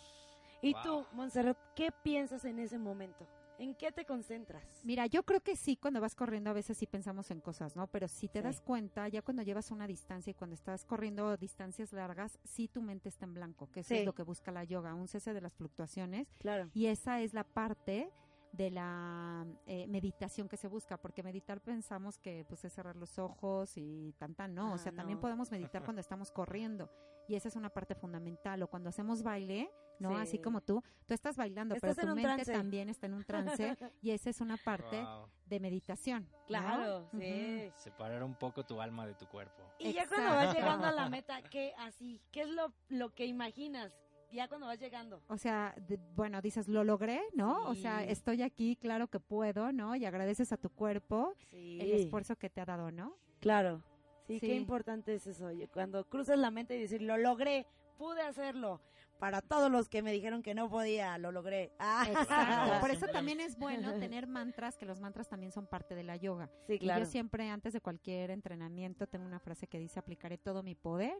[0.62, 0.84] ¿Y Wow.
[0.84, 3.28] tú, Montserrat, qué piensas en ese momento?
[3.60, 4.64] ¿En qué te concentras?
[4.84, 7.88] Mira, yo creo que sí, cuando vas corriendo a veces sí pensamos en cosas, ¿no?
[7.88, 8.44] Pero si te Sí.
[8.44, 12.82] das cuenta, ya cuando llevas una distancia y cuando estás corriendo distancias largas, sí tu
[12.82, 13.98] mente está en blanco, que eso Sí.
[13.98, 16.28] es lo que busca la yoga, un cese de las fluctuaciones.
[16.40, 16.70] Claro.
[16.74, 18.10] Y esa es la parte
[18.52, 23.18] de la eh, meditación que se busca, porque meditar pensamos que pues es cerrar los
[23.18, 26.90] ojos y tan tan, no, o Ah, sea, también podemos meditar cuando estamos corriendo
[27.28, 30.10] y esa es una parte fundamental, o cuando hacemos baile, ¿no?
[30.10, 30.16] Sí.
[30.22, 32.52] Así como tú, tú estás bailando, Estás pero tu mente trance.
[32.52, 35.28] también está en un trance y esa es una parte Wow.
[35.46, 36.24] de meditación.
[36.32, 36.46] ¿no?
[36.48, 37.72] Claro, sí.
[37.78, 39.62] Separar un poco tu alma de tu cuerpo.
[39.80, 40.60] Y ya cuando vas Exacto.
[40.60, 42.20] llegando a la meta, ¿qué así?
[42.32, 43.94] ¿Qué es lo, lo que imaginas?
[44.32, 45.22] Ya cuando vas llegando.
[45.28, 47.70] O sea, de- bueno, dices, lo logré, ¿no?
[47.70, 48.06] O sea, Sí.
[48.10, 49.96] estoy aquí, claro que puedo, ¿no?
[49.96, 51.78] Y agradeces a tu cuerpo Sí.
[51.80, 53.16] el esfuerzo que te ha dado, ¿no?
[53.40, 53.84] Claro.
[54.28, 54.48] Sí, Sí.
[54.48, 55.50] qué importante es eso.
[55.74, 57.66] Cuando cruzas la mente y decir, lo logré,
[57.98, 58.82] pude hacerlo.
[59.20, 61.72] Para todos los que me dijeron que no podía, lo logré.
[61.80, 62.06] Ah.
[62.10, 62.80] Exacto.
[62.82, 66.16] Por eso también es bueno tener mantras, que los mantras también son parte de la
[66.18, 66.50] yoga.
[66.68, 67.02] Sí, Y claro.
[67.02, 71.14] yo siempre, antes de cualquier entrenamiento, tengo una frase que dice, aplicaré todo mi poder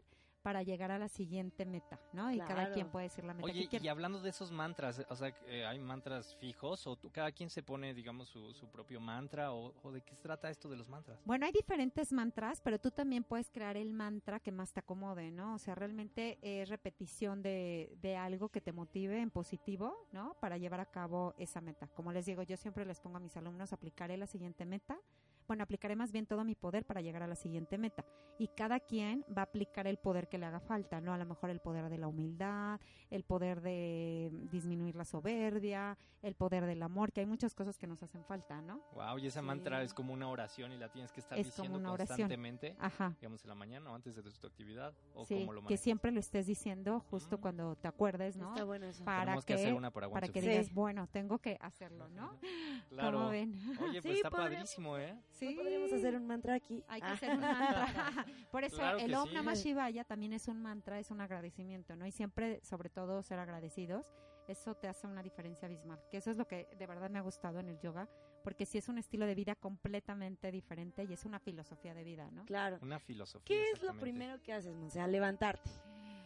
[0.44, 2.30] para llegar a la siguiente meta, ¿no?
[2.30, 3.86] Y cada quien puede decir la meta Oye, que quiere.
[3.86, 7.48] y hablando de esos mantras, o sea, eh, ¿hay mantras fijos o tú- cada quien
[7.48, 10.76] se pone, digamos, su, su propio mantra o, o de qué se trata esto de
[10.76, 11.18] los mantras?
[11.24, 15.30] Bueno, hay diferentes mantras, pero tú también puedes crear el mantra que más te acomode,
[15.30, 15.54] ¿no?
[15.54, 20.36] O sea, realmente es repetición de, de algo que te motive en positivo, ¿no?
[20.40, 21.86] Para llevar a cabo esa meta.
[21.94, 24.98] Como les digo, yo siempre les pongo a mis alumnos, aplicaré la siguiente meta.
[25.46, 28.04] Bueno, aplicaré más bien todo mi poder para llegar a la siguiente meta.
[28.38, 31.12] Y cada quien va a aplicar el poder que le haga falta, ¿no?
[31.12, 32.80] A lo mejor el poder de la humildad,
[33.10, 37.86] el poder de disminuir la soberbia, el poder del amor, que hay muchas cosas que
[37.86, 38.80] nos hacen falta, ¿no?
[38.94, 39.46] Wow, y esa Sí.
[39.46, 43.14] mantra es como una oración y la tienes que estar Es como diciendo constantemente, Ajá.
[43.20, 45.80] digamos, en la mañana o antes de tu actividad o Sí, cómo lo que manejas.
[45.84, 47.40] siempre lo estés diciendo justo Mm.
[47.40, 48.48] cuando te acuerdes, ¿no?
[48.48, 49.04] Está bueno eso.
[49.04, 50.72] Para Tenemos que, que hacer una para para que digas, Sí.
[50.74, 52.38] bueno, tengo que hacerlo, ¿no?
[52.90, 53.18] Claro.
[53.18, 53.52] ¿Cómo ven?
[53.80, 55.18] Oye, pues Sí, está podríamos- padrísimo, ¿eh?
[55.34, 55.54] Sí.
[55.54, 56.82] Podríamos hacer un mantra aquí.
[56.88, 57.12] Hay que Ah.
[57.12, 57.86] hacer un mantra.
[58.50, 59.34] Por eso Claro el Om sí.
[59.34, 62.06] Namah Shivaya también es un mantra, es un agradecimiento, ¿no?
[62.06, 64.10] Y siempre, sobre todo, ser agradecidos.
[64.46, 65.98] Eso te hace una diferencia abismal.
[66.10, 68.08] Que eso es lo que de verdad me ha gustado en el yoga,
[68.42, 72.30] porque sí es un estilo de vida completamente diferente y es una filosofía de vida,
[72.30, 72.44] ¿no?
[72.44, 72.78] Claro.
[72.82, 73.44] Una filosofía.
[73.46, 75.00] ¿Qué es lo primero que haces, Monse?
[75.00, 75.70] A levantarte.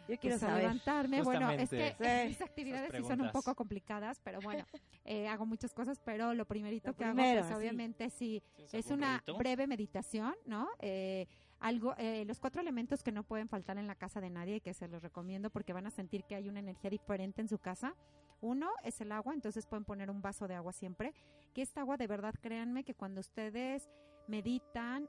[0.09, 0.63] Yo quiero Pues saber.
[0.63, 1.95] levantarme, bueno, es que.
[1.99, 2.29] Sí.
[2.29, 4.65] mis actividades sí son un poco complicadas, pero bueno,
[5.05, 7.55] eh, hago muchas cosas, pero lo primerito Lo que primero, hago, pues así.
[7.55, 10.69] obviamente sí, ¿Tienes es una breve meditación, ¿no?
[10.81, 11.27] Eh,
[11.61, 14.61] algo, eh, los cuatro elementos que no pueden faltar en la casa de nadie y
[14.61, 17.59] que se los recomiendo porque van a sentir que hay una energía diferente en su
[17.59, 17.95] casa.
[18.41, 21.13] Uno es el agua, entonces pueden poner un vaso de agua siempre.
[21.55, 23.91] Que esta agua, de verdad, créanme que cuando ustedes
[24.29, 25.09] meditan,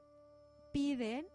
[0.72, 1.26] piden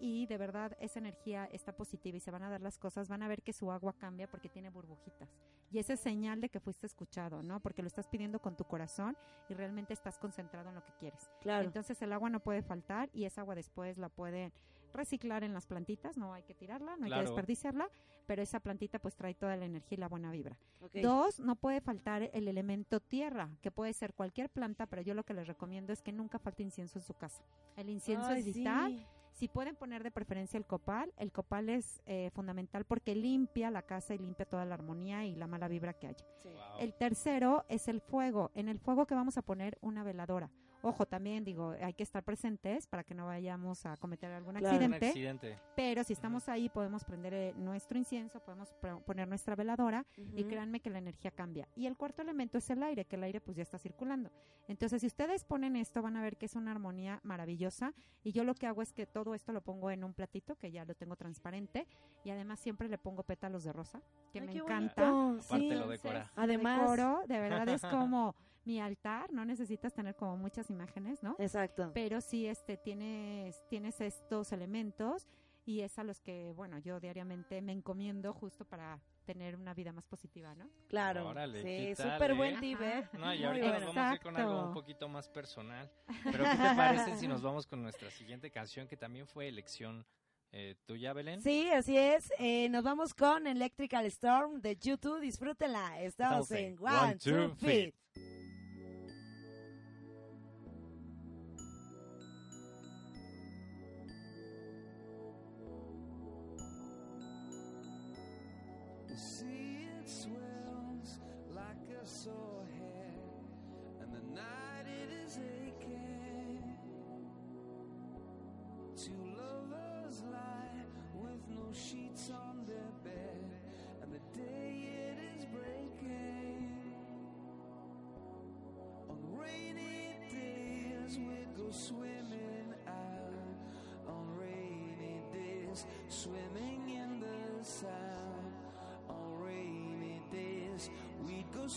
[0.00, 3.22] y de verdad esa energía está positiva y se van a dar las cosas, van
[3.22, 5.28] a ver que su agua cambia porque tiene burbujitas.
[5.70, 7.60] Y esa es señal de que fuiste escuchado, ¿no?
[7.60, 9.16] Porque lo estás pidiendo con tu corazón
[9.48, 11.30] y realmente estás concentrado en lo que quieres.
[11.42, 11.64] Claro.
[11.64, 14.52] Entonces el agua no puede faltar y esa agua después la pueden
[14.92, 17.22] reciclar en las plantitas, no hay que tirarla, no hay Claro.
[17.22, 17.88] que desperdiciarla,
[18.26, 20.56] pero esa plantita pues trae toda la energía y la buena vibra.
[21.02, 25.24] Dos, no puede faltar el elemento tierra, que puede ser cualquier planta, pero yo lo
[25.24, 27.42] que les recomiendo es que nunca falte incienso en su casa.
[27.76, 28.90] El incienso Ay, es vital.
[28.98, 29.06] sí.
[29.40, 33.80] Si pueden poner de preferencia el copal, el copal es eh, fundamental porque limpia la
[33.80, 36.26] casa y limpia toda la armonía y la mala vibra que haya.
[36.42, 36.50] Sí.
[36.50, 36.78] Wow.
[36.78, 38.50] El tercero es el fuego.
[38.54, 40.50] En el fuego que vamos a poner una veladora.
[40.82, 44.76] Ojo, también digo, hay que estar presentes para que no vayamos a cometer algún Claro.
[44.76, 45.06] Un accidente.
[45.08, 45.58] accidente.
[45.76, 48.72] Pero si estamos ahí, podemos prender eh, nuestro incienso, podemos
[49.04, 51.68] poner nuestra veladora y créanme que la energía cambia.
[51.76, 54.30] Y el cuarto elemento es el aire, que el aire pues ya está circulando.
[54.68, 57.92] Entonces, si ustedes ponen esto, van a ver que es una armonía maravillosa.
[58.22, 60.70] Y yo lo que hago es que todo esto lo pongo en un platito, que
[60.70, 61.86] ya lo tengo transparente.
[62.24, 64.00] Y además siempre le pongo pétalos de rosa,
[64.32, 65.10] que Ay, me encanta.
[65.10, 65.74] bonito, Aparte sí.
[65.74, 66.30] lo decora.
[66.36, 68.34] Además, Decoro, de verdad es como
[68.70, 71.34] mi altar, no necesitas tener como muchas imágenes, ¿no?
[71.40, 71.90] exacto.
[71.92, 75.26] Pero sí este tienes tienes estos elementos
[75.66, 79.92] y es a los que, bueno, yo diariamente me encomiendo justo para tener una vida
[79.92, 80.70] más positiva, ¿no?
[80.88, 81.28] Claro.
[81.28, 83.08] Órale, sí, ¿qué tal, súper buen tip, ¿eh?
[83.14, 83.86] No, y Muy ahorita bueno.
[83.86, 85.90] nos vamos a ir con algo un poquito más personal.
[86.24, 90.06] Pero ¿qué te parece si nos vamos con nuestra siguiente canción que también fue elección
[90.52, 91.42] eh, tuya, Belén?
[91.42, 92.32] Sí, así es.
[92.38, 95.20] Eh, nos vamos con Electrical Storm de YouTube.
[95.20, 96.00] Disfrútenla.
[96.02, 97.94] Estamos, Estamos en en One, Two, Feet.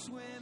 [0.04, 0.33] swim.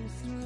[0.00, 0.39] You through.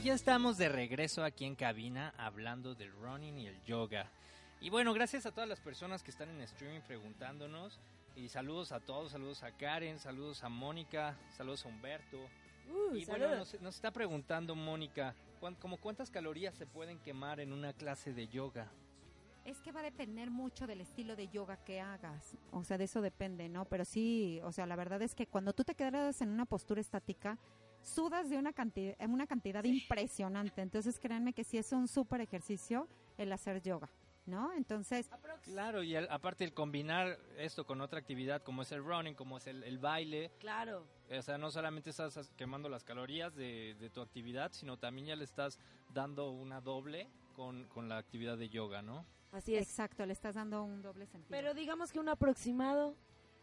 [0.00, 4.10] Y ya estamos de regreso aquí en cabina hablando del running y el yoga.
[4.60, 7.78] Y bueno, gracias a todas las personas que están en streaming preguntándonos.
[8.16, 12.18] Y saludos a todos, saludos a Karen, saludos a Mónica, saludos a Humberto.
[12.68, 13.52] Uh, y bueno, saludos.
[13.54, 18.12] nos, nos está preguntando Mónica, ¿cuán- como cuántas calorías se pueden quemar en una clase
[18.12, 18.68] de yoga?
[19.44, 22.36] Es que va a depender mucho del estilo de yoga que hagas.
[22.52, 23.64] O sea, de eso depende, ¿no?
[23.64, 26.80] Pero sí, o sea, la verdad es que cuando tú te quedas en una postura
[26.80, 27.38] estática,
[27.82, 30.62] sudas de una cantidad, una cantidad impresionante.
[30.62, 33.88] Entonces, créanme que sí es un súper ejercicio el hacer yoga,
[34.26, 34.52] ¿no?
[34.52, 35.10] Entonces,
[35.44, 39.38] Claro, y el- aparte el combinar esto con otra actividad como es el running, como
[39.38, 40.86] es el, el baile, Claro.
[41.10, 45.16] o sea, no solamente estás quemando las calorías de, de tu actividad, sino también ya
[45.16, 45.58] le estás
[45.92, 49.04] dando una doble con, con la actividad de yoga, ¿no?
[49.32, 49.68] Así es.
[49.68, 51.30] exacto, le estás dando un doble sentido.
[51.30, 52.94] Pero digamos que un aproximado.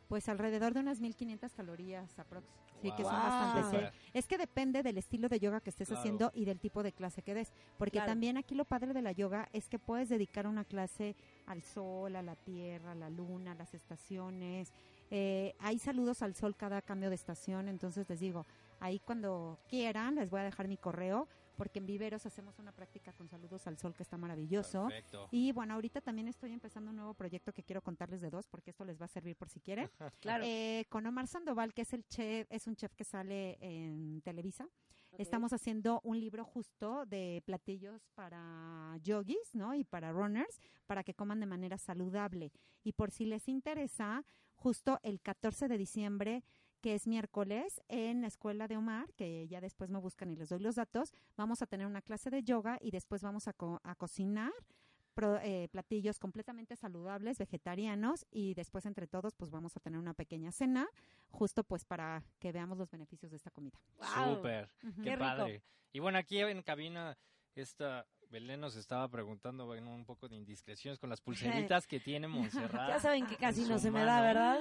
[0.09, 2.45] Pues alrededor de unas 1500 calorías aprox.
[2.81, 3.63] Sí, que son Wow.
[3.63, 3.83] Súper.
[3.85, 3.91] ¿eh?
[4.13, 5.99] Es que depende del estilo de yoga que estés Claro.
[5.99, 7.51] haciendo y del tipo de clase que des.
[7.77, 8.11] Porque Claro.
[8.11, 11.15] también aquí lo padre de la yoga es que puedes dedicar una clase
[11.45, 14.71] al sol, a la tierra, a la luna, a las estaciones.
[15.09, 17.67] Eh, hay saludos al sol cada cambio de estación.
[17.67, 18.45] Entonces les digo,
[18.79, 21.27] ahí cuando quieran les voy a dejar mi correo.
[21.57, 24.85] Porque en Viveros hacemos una práctica con saludos al sol que está maravilloso.
[24.87, 25.27] Perfecto.
[25.31, 28.69] Y bueno, ahorita también estoy empezando un nuevo proyecto que quiero contarles de dos, porque
[28.69, 29.89] esto les va a servir por si quieren.
[30.21, 30.43] Claro.
[30.45, 34.67] Eh, con Omar Sandoval, que es el chef, es un chef que sale en Televisa.
[35.17, 39.73] Estamos haciendo un libro justo de platillos para yogis, ¿no?
[39.73, 42.51] Y para runners, para que coman de manera saludable.
[42.83, 44.23] Y por si les interesa,
[44.55, 46.43] justo el 14 de diciembre
[46.81, 50.49] que es miércoles en la escuela de Omar, que ya después me buscan y les
[50.49, 53.81] doy los datos, vamos a tener una clase de yoga y después vamos a, co-
[53.83, 54.51] a cocinar
[55.13, 60.13] pro- eh, platillos completamente saludables, vegetarianos y después entre todos pues vamos a tener una
[60.13, 60.87] pequeña cena
[61.31, 63.79] justo pues para que veamos los beneficios de esta comida.
[63.97, 64.35] Wow.
[64.35, 65.63] Súper, qué, Qué padre.
[65.93, 67.17] Y bueno, aquí en cabina,
[67.55, 71.21] esta Belén nos estaba preguntando bueno, un poco de indiscreciones con las
[71.67, 72.89] pulseritas que tiene Montserrat.
[72.89, 74.21] Ya saben que casi no se me da.
[74.21, 74.59] ¿verdad?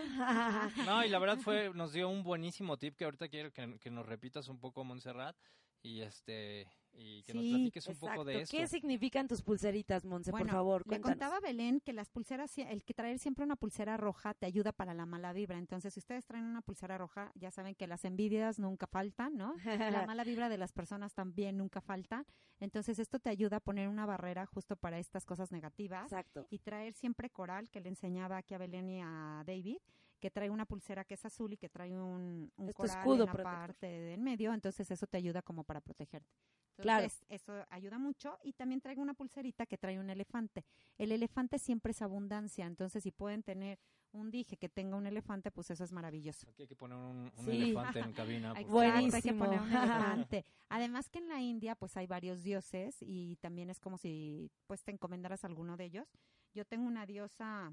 [0.84, 3.90] No, y la verdad fue, nos dio un buenísimo tip que ahorita quiero que, que
[3.90, 5.36] nos repitas un poco, Montserrat.
[5.82, 8.56] y este y que nos Sí, platiques un poco de Exacto.
[8.56, 10.30] ¿Qué significan tus pulseritas, Monse?
[10.30, 11.14] Bueno, por favor, le cuéntanos.
[11.14, 14.72] contaba a Belén que las pulseras, el que traer siempre una pulsera roja te ayuda
[14.72, 15.58] para la mala vibra.
[15.58, 19.54] Entonces, si ustedes traen una pulsera roja, ya saben que las envidias nunca faltan, ¿no?
[20.04, 22.24] La mala vibra de las personas también nunca falta.
[22.60, 26.04] Entonces, esto te ayuda a poner una barrera justo para estas cosas negativas.
[26.04, 26.46] Exacto.
[26.50, 29.78] Y traer siempre coral, que le enseñaba aquí a Belén y a David,
[30.26, 32.96] que trae una pulsera que es azul y que trae un, un Es tu coral
[32.98, 33.52] escudo en la protector.
[33.60, 34.52] parte de en medio.
[34.52, 36.28] Entonces, eso te ayuda como para protegerte.
[36.76, 37.06] Claro.
[37.28, 38.36] Eso ayuda mucho.
[38.42, 40.64] Y también traigo una pulserita que trae un elefante.
[40.98, 42.66] El elefante siempre es abundancia.
[42.66, 43.78] Entonces, si pueden tener
[44.12, 46.48] un dije que tenga un elefante, pues eso es maravilloso.
[46.50, 47.50] Aquí hay que poner un, un Sí.
[47.62, 48.54] elefante en cabina.
[48.54, 48.84] favor.
[48.84, 49.82] hay que poner un Buenísimo.
[49.84, 50.44] elefante.
[50.70, 54.82] Además que en la India pues hay varios dioses y también es como si pues
[54.82, 56.08] te encomendaras a alguno de ellos.
[56.52, 57.72] Yo tengo una diosa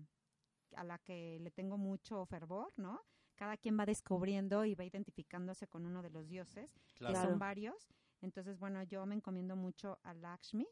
[0.76, 3.02] a la que le tengo mucho fervor, ¿no?
[3.36, 7.14] Cada quien va descubriendo y va identificándose con uno de los dioses, Claro.
[7.16, 7.94] que son varios.
[8.22, 10.68] Entonces, bueno, yo me encomiendo mucho a Lakshmi,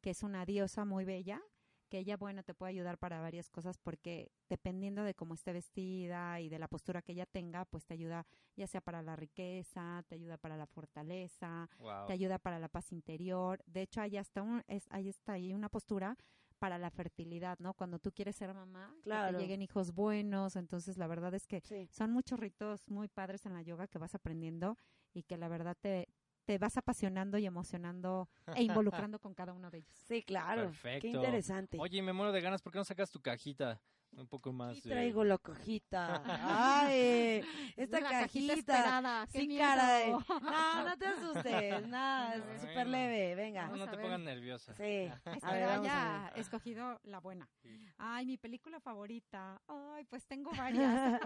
[0.00, 1.40] que es una diosa muy bella,
[1.88, 6.40] que ella, bueno, te puede ayudar para varias cosas porque dependiendo de cómo esté vestida
[6.40, 8.26] y de la postura que ella tenga, pues te ayuda
[8.56, 12.06] ya sea para la riqueza, te ayuda para la fortaleza, Wow.
[12.06, 13.62] te ayuda para la paz interior.
[13.66, 16.16] De hecho, hay hasta un, es, ahí está ahí una postura
[16.58, 17.74] para la fertilidad, ¿no?
[17.74, 19.38] Cuando tú quieres ser mamá, que Claro.
[19.38, 20.56] te lleguen hijos buenos.
[20.56, 21.88] Entonces, la verdad es que Sí.
[21.90, 24.76] son muchos ritos muy padres en la yoga que vas aprendiendo
[25.12, 26.08] y que la verdad te,
[26.44, 29.96] te vas apasionando y emocionando e involucrando con cada uno de ellos.
[30.06, 30.62] Sí, claro.
[30.62, 31.00] Perfecto.
[31.00, 31.78] Qué interesante.
[31.80, 33.80] Oye, me muero de ganas, ¿por qué no sacas tu cajita?
[34.12, 34.70] Un poco más.
[34.78, 36.22] Aquí eh, traigo la cajita.
[36.86, 37.42] Ay,
[37.76, 38.52] esta La cajita.
[38.54, 39.26] esperada.
[39.30, 39.66] ¡Qué Sí, miedo!
[39.66, 40.10] caray.
[40.12, 41.86] No, no te asustes.
[41.88, 42.60] Nada, es Bueno.
[42.60, 43.34] súper leve.
[43.34, 43.66] Venga.
[43.68, 44.74] No, no te a pongas nerviosa.
[44.76, 45.10] Sí.
[45.42, 46.38] A ver, vamos a ya ver.
[46.38, 47.48] he escogido la buena.
[47.62, 47.68] Sí.
[47.98, 49.60] Ay, mi película favorita.
[49.66, 51.20] Ay, pues tengo varias.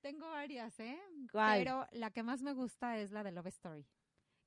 [0.00, 0.98] tengo varias, ¿eh?
[1.32, 1.58] ¿Cuál?
[1.58, 3.84] Pero la que más me gusta es la de Love Story.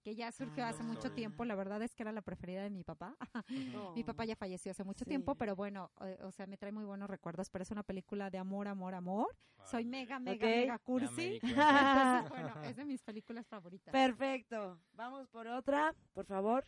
[0.03, 1.43] Que ya surgió Ah, hace mucho tiempo.
[1.45, 3.17] La verdad es que era la preferida de mi papá.
[3.95, 5.09] Mi papá ya falleció hace mucho Sí.
[5.09, 5.91] tiempo, pero bueno,
[6.21, 7.49] o sea, me trae muy buenos recuerdos.
[7.49, 9.35] Pero es una película de amor, amor, amor.
[9.65, 11.39] Soy mega, mega, mega cursi.
[11.43, 13.91] Entonces, bueno, es de mis películas favoritas.
[13.91, 14.79] Perfecto.
[14.93, 16.63] Vamos por otra, por favor.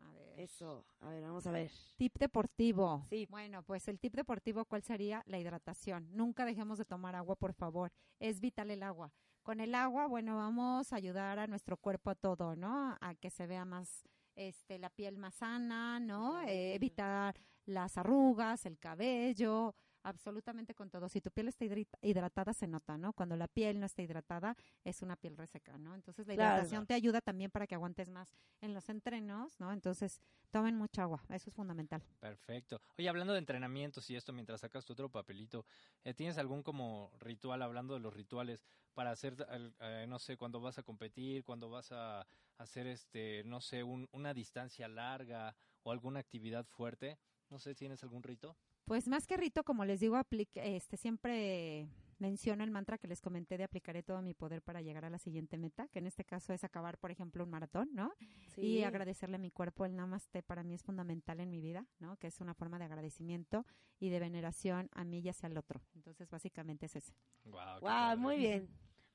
[0.00, 0.40] A ver.
[0.40, 0.84] Eso.
[1.00, 1.70] A ver, vamos a ver.
[1.96, 3.06] Tip deportivo.
[3.10, 3.26] Sí.
[3.30, 5.22] Bueno, pues el tip deportivo, ¿cuál sería?
[5.26, 6.08] La hidratación.
[6.16, 7.92] Nunca dejemos de tomar agua, por favor.
[8.18, 9.12] Es vital el agua.
[9.42, 12.96] Con el agua, bueno, vamos a ayudar a nuestro cuerpo a todo, ¿no?
[13.00, 14.04] A que se vea más,
[14.36, 16.40] este, la piel más sana, ¿no?
[16.42, 17.34] Eh, evitar
[17.66, 21.08] las arrugas, el cabello, absolutamente con todo.
[21.08, 21.64] Si tu piel está
[22.02, 23.12] hidratada, se nota, ¿no?
[23.12, 25.94] Cuando la piel no está hidratada, es una piel reseca, ¿no?
[25.94, 26.52] Entonces la Claro.
[26.54, 29.72] hidratación te ayuda también para que aguantes más en los entrenos, ¿no?
[29.72, 32.02] Entonces, tomen mucha agua, eso es fundamental.
[32.20, 32.80] Perfecto.
[32.98, 35.64] Oye, hablando de entrenamientos y esto, mientras sacas tu otro papelito,
[36.04, 39.34] eh, ¿tienes algún como ritual, hablando de los rituales, para hacer,
[39.80, 42.26] eh, no sé, cuando vas a competir, cuando vas a
[42.58, 47.18] hacer, este, no sé, un- una distancia larga o alguna actividad fuerte?
[47.50, 48.56] No sé, ¿tienes algún rito?
[48.84, 53.20] Pues más que rito, como les digo, aplic- este siempre menciono el mantra que les
[53.20, 56.24] comenté de aplicaré todo mi poder para llegar a la siguiente meta, que en este
[56.24, 58.12] caso es acabar, por ejemplo, un maratón, ¿no?
[58.54, 58.60] Sí.
[58.62, 62.16] Y agradecerle a mi cuerpo, el namaste para mí es fundamental en mi vida, ¿no?
[62.18, 63.64] Que es una forma de agradecimiento
[63.98, 65.80] y de veneración a mí y hacia el otro.
[65.94, 67.12] Entonces, básicamente es ese.
[67.44, 68.68] Wow, Wow, muy bien.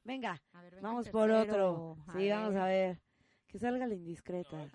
[0.04, 1.98] Venga, A ver, venga el vamos por otro.
[2.14, 3.02] Sí, vamos a ver.
[3.48, 4.66] Que salga la indiscreta.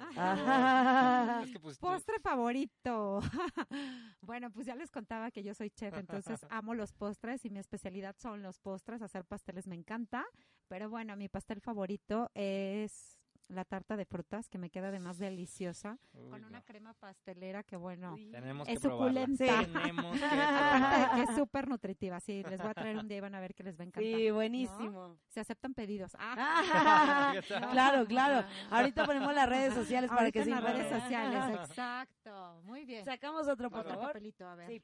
[1.43, 3.21] Es que pues, Postre favorito.
[4.23, 7.59] bueno, pues ya les contaba que yo soy chef, entonces amo los postres y mi
[7.59, 9.03] especialidad son los postres.
[9.03, 10.25] Hacer pasteles me encanta,
[10.69, 13.22] pero bueno, mi pastel favorito es
[13.53, 17.77] la tarta de frutas que me queda además deliciosa uy, con una crema pastelera que
[17.77, 18.15] bueno.
[18.31, 19.45] Tenemos Es que suculenta.
[19.65, 21.13] Tenemos que probarla.
[21.15, 23.55] que es súper nutritiva, sí, les voy a traer un día y van a ver
[23.55, 24.03] que les va a encantar.
[24.03, 25.19] Sí, buenísimo.
[25.29, 26.17] Se aceptan pedidos.
[26.19, 27.35] Ah,
[27.73, 28.47] claro, claro.
[28.71, 32.61] Ahorita ponemos las redes sociales para ahorita que se las redes sociales, exacto.
[32.65, 33.05] Muy bien.
[33.05, 34.07] Sacamos otro, por Otro favor.
[34.09, 34.69] papelito, a ver.
[34.69, 34.83] Sí.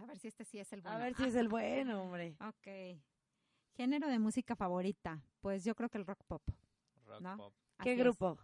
[0.00, 0.96] A ver si este sí es el bueno.
[0.96, 2.36] A ver si es el bueno, hombre.
[2.40, 2.98] Ok.
[3.76, 5.20] Género de música favorita.
[5.40, 6.42] Pues yo creo que el rock pop.
[7.14, 7.36] Rock ¿no?
[7.36, 7.54] pop.
[7.82, 7.98] ¿Qué Así es.
[7.98, 8.38] grupo?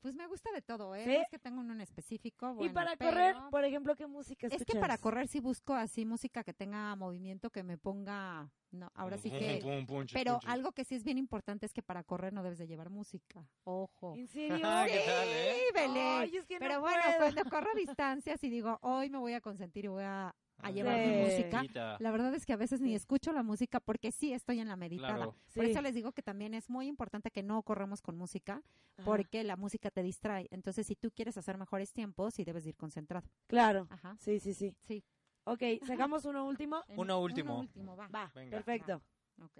[0.00, 1.02] Pues me gusta de todo, ¿eh?
[1.04, 1.10] ¿Sí?
[1.10, 2.56] No es que tengo uno en específico.
[2.60, 4.74] y para pero correr, por ejemplo, ¿qué música Es escuchas?
[4.74, 8.48] que para correr sí busco así música que tenga movimiento, que me ponga...
[8.70, 9.58] No, ahora sí que...
[9.62, 10.50] pum, punches, Pero punches.
[10.50, 13.44] algo que sí es bien importante es que para correr no debes de llevar música.
[13.64, 14.14] Ojo.
[14.14, 14.56] ¿En serio?
[14.86, 15.54] ¿qué tal, eh?
[15.56, 16.18] Sí, Belén.
[16.20, 17.18] Ay, es que no Pero bueno, puedo.
[17.18, 20.98] cuando corro distancias y digo, hoy me voy a consentir y voy a, a llevar
[20.98, 21.20] mi Sí.
[21.20, 21.96] música, Quita.
[22.00, 24.76] la verdad es que a veces ni escucho la música porque sí estoy en la
[24.76, 25.14] meditada.
[25.14, 25.32] Claro.
[25.54, 25.70] Por Sí.
[25.70, 28.62] eso les digo que también es muy importante que no corramos con música
[28.96, 29.04] Ajá.
[29.04, 30.48] porque la música te distrae.
[30.50, 33.28] Entonces, si tú quieres hacer mejores tiempos, sí debes de ir concentrado.
[33.46, 33.86] Claro.
[33.90, 34.16] Ajá.
[34.18, 34.74] Sí, sí, sí.
[34.82, 35.04] Sí.
[35.44, 36.82] Ok, ¿sacamos uno último?
[37.08, 37.52] Uno último.
[37.54, 38.08] Uno último, va.
[38.08, 38.56] Va, Venga.
[38.58, 39.00] perfecto.
[39.42, 39.58] Ok.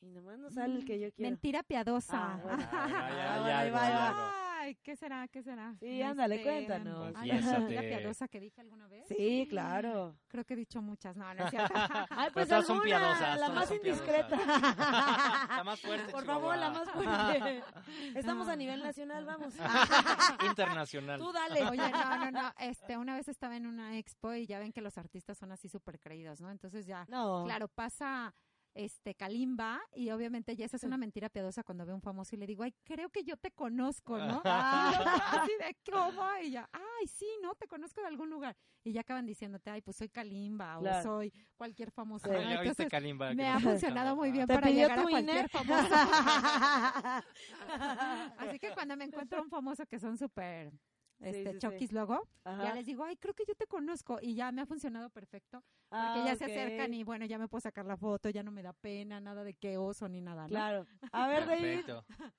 [0.00, 1.30] Y nomás no sale el que yo quiero.
[1.32, 2.34] Mentira piadosa.
[2.34, 2.68] Ah, bueno.
[2.72, 4.47] Ah, ya, ya, ya, ahí va, algo, ahí va.
[4.68, 5.26] Ay, ¿qué será?
[5.28, 5.70] ¿Qué será?
[5.72, 7.12] Este, Sí, ándale, cuéntanos.
[7.12, 7.58] Confiésate.
[7.58, 9.06] ¿Mentira piadosa que dije alguna vez?
[9.08, 10.14] Sí, claro.
[10.28, 11.16] Creo que he dicho muchas.
[11.16, 11.72] No, no es cierto.
[12.10, 14.36] Ay, Pues pues todas son alguna, piadosas, la más indiscreta.
[14.36, 17.62] La más fuerte, Por favor, la más fuerte.
[18.14, 19.54] Estamos a nivel nacional, vamos.
[20.46, 21.18] Internacional.
[21.18, 21.64] Tú dale.
[21.66, 22.52] Oye, no, no, no.
[22.58, 25.70] Este, una vez estaba en una expo y ya ven que los artistas son así
[25.70, 26.50] súper creídos, ¿no?
[26.50, 27.44] Entonces ya, No.
[27.46, 28.34] claro, pasa
[28.74, 32.36] este Kalimba y obviamente ya esa es una mentira piadosa cuando veo a un famoso
[32.36, 34.40] y le digo, ay, creo que yo te conozco, ¿no?
[34.44, 39.00] así de cómo y ya, ay, sí, no, te conozco de algún lugar y ya
[39.02, 40.98] acaban diciéndote, ay, pues soy Kalimba Claro.
[40.98, 42.26] o soy cualquier famoso.
[42.26, 42.32] Sí.
[42.32, 42.40] ¿no?
[42.40, 43.34] Ya viste Entonces, Kalimba.
[43.34, 45.94] me ha funcionado muy bien ¿Te para llegar a cualquier famoso.
[48.38, 50.72] Así que cuando me encuentro un famoso que son súper
[51.20, 52.64] este, sí, luego, Ajá.
[52.64, 55.62] ya les digo, ay, creo que yo te conozco y ya me ha funcionado perfecto.
[55.88, 58.50] Porque Ah, ya se acercan y bueno, ya me puedo sacar la foto, ya no
[58.50, 60.48] me da pena, nada de qué oso ni nada, ¿no?
[60.48, 60.86] Claro.
[61.12, 61.84] A ver, David.
[61.84, 62.04] Perfecto.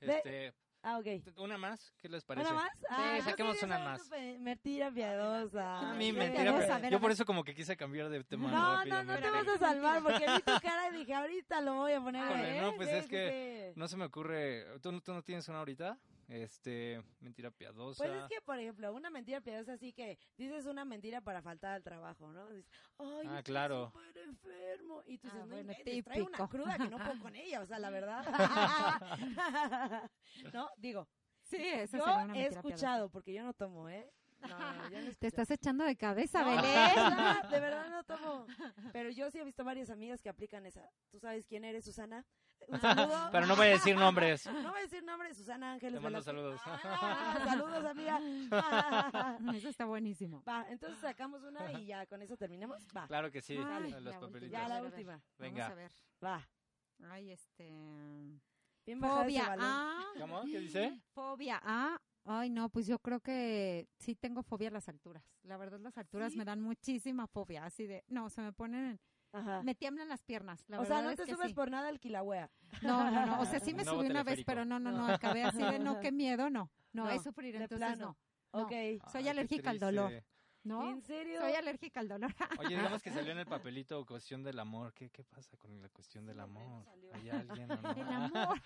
[0.00, 1.06] De- Este, Ah, ok.
[1.38, 2.48] una más, ¿qué les parece?
[2.48, 2.70] ¿Una más?
[2.88, 4.08] Ah, Sí, yo saquemos una más.
[4.38, 5.90] Mentira piadosa.
[5.90, 9.02] A mí Mentira piadosa, yo por eso como que quise cambiar de tema No, no,
[9.04, 12.00] no te vas a salvar porque vi tu cara y dije, ahorita lo voy a
[12.00, 12.30] poner.
[12.46, 12.60] ¿eh?
[12.60, 13.78] no, pues Sí, es sí, que sí.
[13.80, 14.66] no se me ocurre.
[14.80, 15.98] ¿Tú, no- tú no tienes una ahorita?
[16.28, 18.04] Este, mentira piadosa.
[18.04, 21.72] Pues es que, por ejemplo, una mentira piadosa así que dices una mentira para faltar
[21.72, 22.46] al trabajo, ¿no?
[22.50, 23.86] Dices, ay, Ah, claro.
[23.94, 25.02] súper enfermo.
[25.06, 27.60] Y tú Ah, dices, no bueno, inventes, traigo una cruda que no puedo con ella,
[27.62, 28.24] o sea, la verdad.
[30.52, 30.68] ¿No?
[30.76, 31.08] Digo,
[31.42, 32.58] Sí, esa yo una he mentira piadosa.
[32.68, 34.10] escuchado, porque yo no tomo, ¿eh?
[34.42, 36.62] No, no, no, Te estás echando de cabeza, No, Belén.
[36.62, 38.46] de verdad, de verdad no tomo.
[38.92, 40.88] Pero yo sí he visto varias amigas que aplican esa.
[41.10, 42.24] ¿Tú sabes quién eres, Susana?
[42.68, 43.28] Un saludo.
[43.32, 44.46] Pero no voy a decir nombres.
[44.68, 45.94] No voy a decir nombre, Susana Ángeles.
[45.94, 46.60] Te mando saludos.
[46.64, 48.20] Ah, saludos, amiga.
[49.54, 50.42] Eso está buenísimo.
[50.46, 52.86] Va, entonces sacamos una y ya con eso terminamos.
[52.96, 54.50] Va, Claro que sí, Ay, los la papelitos.
[54.52, 55.20] ya la última.
[55.38, 55.68] Venga.
[55.68, 55.92] Vamos a ver.
[56.24, 56.48] Va.
[57.10, 57.64] Ay, este...
[58.84, 59.54] Bien Fobia.
[59.58, 60.04] A.
[60.18, 60.42] ¿Cómo?
[60.42, 61.00] ¿Qué dice?
[61.12, 62.00] Fobia A.
[62.24, 65.24] Ay, no, pues yo creo que sí tengo fobia a las alturas.
[65.42, 66.38] La verdad, las alturas ¿Sí?
[66.38, 67.64] me dan muchísima fobia.
[67.64, 69.00] Así de, no, se me ponen,
[69.32, 69.62] Ajá.
[69.62, 70.64] me tiemblan las piernas.
[70.68, 71.54] La o sea, no te subes sí.
[71.54, 72.50] por nada al Kilauea.
[72.82, 73.40] No, no, no.
[73.40, 75.06] O sea, sí me subí una vez, pero no, no, no.
[75.08, 76.70] Acabé así de, no, qué miedo, no.
[76.92, 78.16] No, No, es sufrir, entonces plano.
[78.52, 78.60] no.
[78.60, 78.64] No.
[78.64, 78.72] Ok.
[79.12, 80.12] Soy Ay, alérgica al dolor.
[80.64, 80.90] ¿No?
[80.90, 81.40] ¿En serio?
[81.40, 82.34] Soy alérgica al dolor.
[82.58, 84.92] Oye, digamos que salió en el papelito cuestión del amor.
[84.92, 86.84] ¿Qué, qué pasa con la cuestión del amor?
[87.12, 87.90] ¿Hay alguien o no?
[87.92, 88.60] El amor.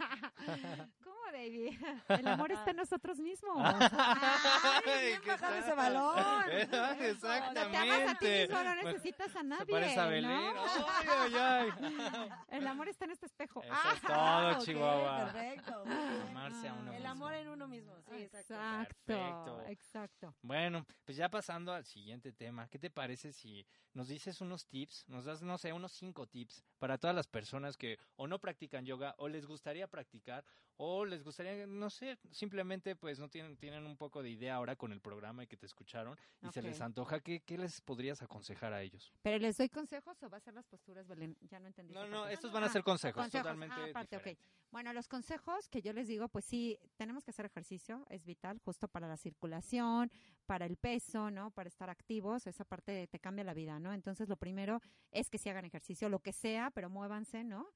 [1.03, 1.72] ¿Cómo, David?
[2.09, 3.57] El amor está en nosotros mismos.
[3.61, 6.18] Ay, bien ese balón.
[6.51, 8.47] Eh, Te amas a ti Exactamente.
[8.49, 9.66] mismo, no necesitas a nadie.
[9.66, 10.55] Se parece a Belén.
[10.55, 10.62] ¿no?
[10.62, 11.70] Ay, ay,
[12.12, 12.28] ay.
[12.51, 13.62] El amor está en este espejo.
[13.62, 15.33] Eso es Ah, todo, ok, Chihuahua.
[15.33, 15.83] Perfecto.
[16.28, 17.11] Amarse a uno El mismo.
[17.11, 18.55] amor en uno mismo, sí, exacto.
[18.55, 19.62] Exacto, Perfecto.
[19.68, 20.35] exacto.
[20.43, 25.09] Bueno, pues ya pasando al siguiente tema, ¿qué te parece si nos dices unos tips,
[25.09, 28.85] nos das, no sé, unos cinco tips para todas las personas que o no practican
[28.85, 30.45] yoga o les gustaría practicar
[30.77, 34.77] o les gustaría, no sé, simplemente pues no tienen, tienen un poco de idea ahora
[34.77, 38.23] con el programa y que te escucharon y se les antoja, ¿qué, ¿qué les podrías
[38.23, 39.12] aconsejar a ellos?
[39.23, 41.37] ¿Pero les doy consejos o va a ser las posturas, Belén?
[41.43, 41.95] Ya no entendí.
[41.95, 44.23] No, no, estos van a ser consejos, totalmente Ah, aparte, ok.
[44.23, 44.62] diferentes.
[44.70, 48.59] Bueno, los consejos que yo les digo, pues sí, tenemos que hacer ejercicio, es vital,
[48.64, 50.11] justo para la circulación,
[50.47, 51.51] para el peso, ¿no?
[51.51, 53.93] Para estar activos, esa parte te cambia la vida, ¿no?
[53.93, 57.68] Entonces, lo primero es que si hagan ejercicio, lo que sea, pero muévanse, ¿no?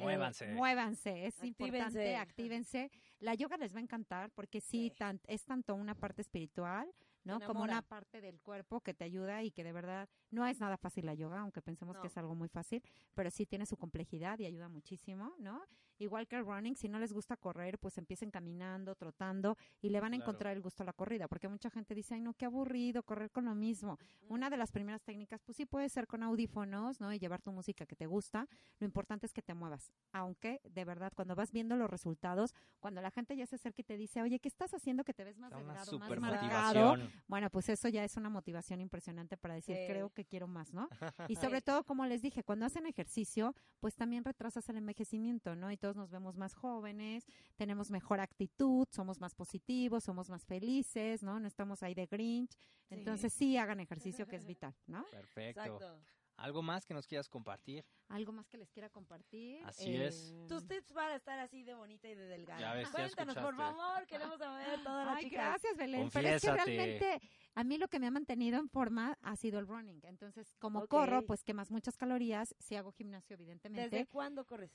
[0.00, 0.46] Eh, Muévanse.
[0.48, 1.66] muévanse, es Actívense.
[1.66, 2.90] importante, actívense.
[3.20, 6.90] La yoga les va a encantar porque sí, tan- es tanto una parte espiritual,
[7.24, 7.38] ¿no?
[7.40, 10.76] Como una parte del cuerpo que te ayuda y que de verdad no es nada
[10.78, 12.00] fácil la yoga, aunque pensemos No.
[12.02, 12.82] que es algo muy fácil,
[13.14, 15.62] pero sí tiene su complejidad y ayuda muchísimo, ¿no?
[16.00, 20.00] Igual que el running, si no les gusta correr, pues empiecen caminando, trotando y le
[20.00, 20.22] van a Claro.
[20.30, 23.30] encontrar el gusto a la corrida, porque mucha gente dice, ay, no, qué aburrido correr
[23.30, 23.98] con lo mismo.
[24.28, 27.12] Una de las primeras técnicas, pues sí puede ser con audífonos, ¿no?
[27.12, 28.48] Y llevar tu música que te gusta.
[28.78, 33.00] Lo importante es que te muevas, aunque de verdad, cuando vas viendo los resultados, cuando
[33.02, 35.38] la gente ya se acerca y te dice, oye, ¿qué estás haciendo que te ves
[35.38, 36.96] más delgado, más marcado?
[37.28, 39.86] Bueno, pues eso ya es una motivación impresionante para decir, Sí.
[39.86, 40.88] creo que quiero más, ¿no?
[41.30, 45.70] Y sobre todo, como les dije, cuando hacen ejercicio, pues también retrasas el envejecimiento, ¿no?
[45.70, 47.24] Y nos vemos más jóvenes,
[47.56, 51.40] tenemos mejor actitud, somos más positivos, somos más felices, ¿no?
[51.40, 52.56] No estamos ahí de Grinch.
[52.88, 55.04] Entonces sí hagan ejercicio que es vital, ¿no?
[55.10, 55.62] Perfecto.
[55.62, 56.00] Exacto.
[56.40, 57.84] ¿Algo más que nos quieras compartir?
[58.08, 59.62] Algo más que les quiera compartir.
[59.66, 60.34] Así es.
[60.48, 62.58] Tus tips para estar así de bonita y de delgada.
[62.58, 65.44] Ya ves, ya Cuéntanos, por favor, queremos saber todas las Ay, chicas.
[65.44, 66.08] gracias, Belén.
[66.10, 66.76] Pero es que Confiésate.
[66.76, 70.00] realmente a mí lo que me ha mantenido en forma ha sido el running.
[70.04, 72.54] Entonces, como corro, pues quemas muchas calorías.
[72.58, 73.90] Si hago gimnasio, evidentemente.
[73.90, 74.72] ¿Desde cuándo corres?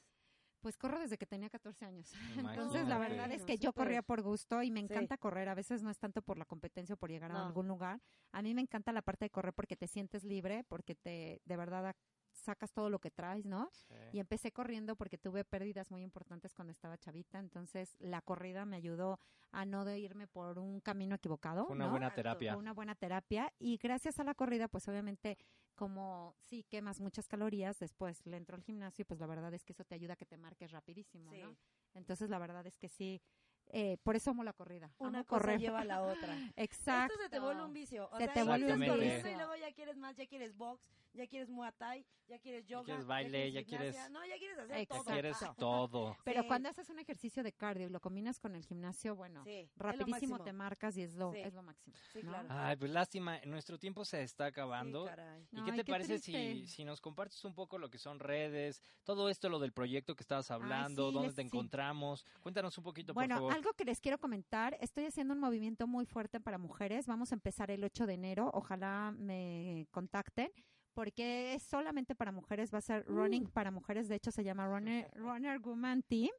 [0.62, 2.12] Pues corro desde que tenía 14 años.
[2.80, 4.86] Entonces, la verdad es que yo corría por gusto y me Sí.
[4.86, 5.50] encanta correr.
[5.50, 7.40] A veces no es tanto por la competencia o por llegar No.
[7.40, 8.02] a algún lugar.
[8.32, 11.58] A mí me encanta la parte de correr porque te sientes libre, porque te de
[11.58, 11.96] verdad
[12.32, 13.72] sacas todo lo que traes, ¿no?
[14.12, 18.76] Y empecé corriendo porque tuve pérdidas muy importantes cuando estaba chavita, entonces la corrida me
[18.76, 19.20] ayudó
[19.52, 21.66] a no de irme por un camino equivocado.
[21.66, 21.92] Fue una ¿no?
[21.92, 22.52] buena terapia.
[22.52, 25.38] Fue una buena terapia y gracias a la corrida, pues obviamente
[25.76, 29.74] como sí quemas muchas calorías, después le entro al gimnasio, pues la verdad es que
[29.74, 31.56] eso te ayuda a que te marques rapidísimo, ¿no?
[31.94, 33.22] Entonces la verdad es que sí,
[33.68, 34.92] eh, por eso amo la corrida.
[35.00, 35.60] Una amo cosa correr.
[35.60, 36.34] lleva a la otra.
[36.56, 37.14] Exacto.
[37.14, 38.08] Esto se te vuelve un vicio.
[38.12, 39.32] O Se sea, te ya vuelve un corriendo vicio.
[39.32, 42.84] Y luego ya quieres más, ya quieres box, ya quieres muay thai, ya quieres yoga.
[42.86, 45.04] quieres baile, ya quieres- No, ya quieres hacer Exacto.
[45.06, 45.14] todo.
[45.14, 46.18] Quieres todo.
[46.26, 46.48] Pero Sí.
[46.48, 50.40] cuando haces un ejercicio de cardio y lo combinas con el gimnasio, bueno, Sí, rapidísimo
[50.44, 51.40] te marcas y es lo, Sí.
[51.40, 51.96] es lo máximo.
[52.14, 52.32] Sí, ¿no?
[52.32, 52.48] claro.
[52.50, 55.04] Ay, pues lástima, nuestro tiempo se está acabando.
[55.04, 55.48] Sí, caray.
[55.52, 58.20] ¿Y qué Ay, te qué parece si, si nos compartes un poco lo que son
[58.20, 62.26] redes, todo esto, lo del proyecto que estabas hablando, sí, dónde les- te encontramos?
[62.42, 63.55] Cuéntanos un poquito, Bueno, por favor.
[63.56, 67.08] Algo que les quiero comentar, estoy haciendo un movimiento muy fuerte para mujeres.
[67.08, 68.52] Vamos a empezar el 8 de enero.
[68.54, 70.52] Ojalá me contacten.
[70.94, 74.66] Porque es solamente para mujeres, va a ser running para mujeres, de hecho se llama
[74.66, 76.30] Runner, Runner Woman Team,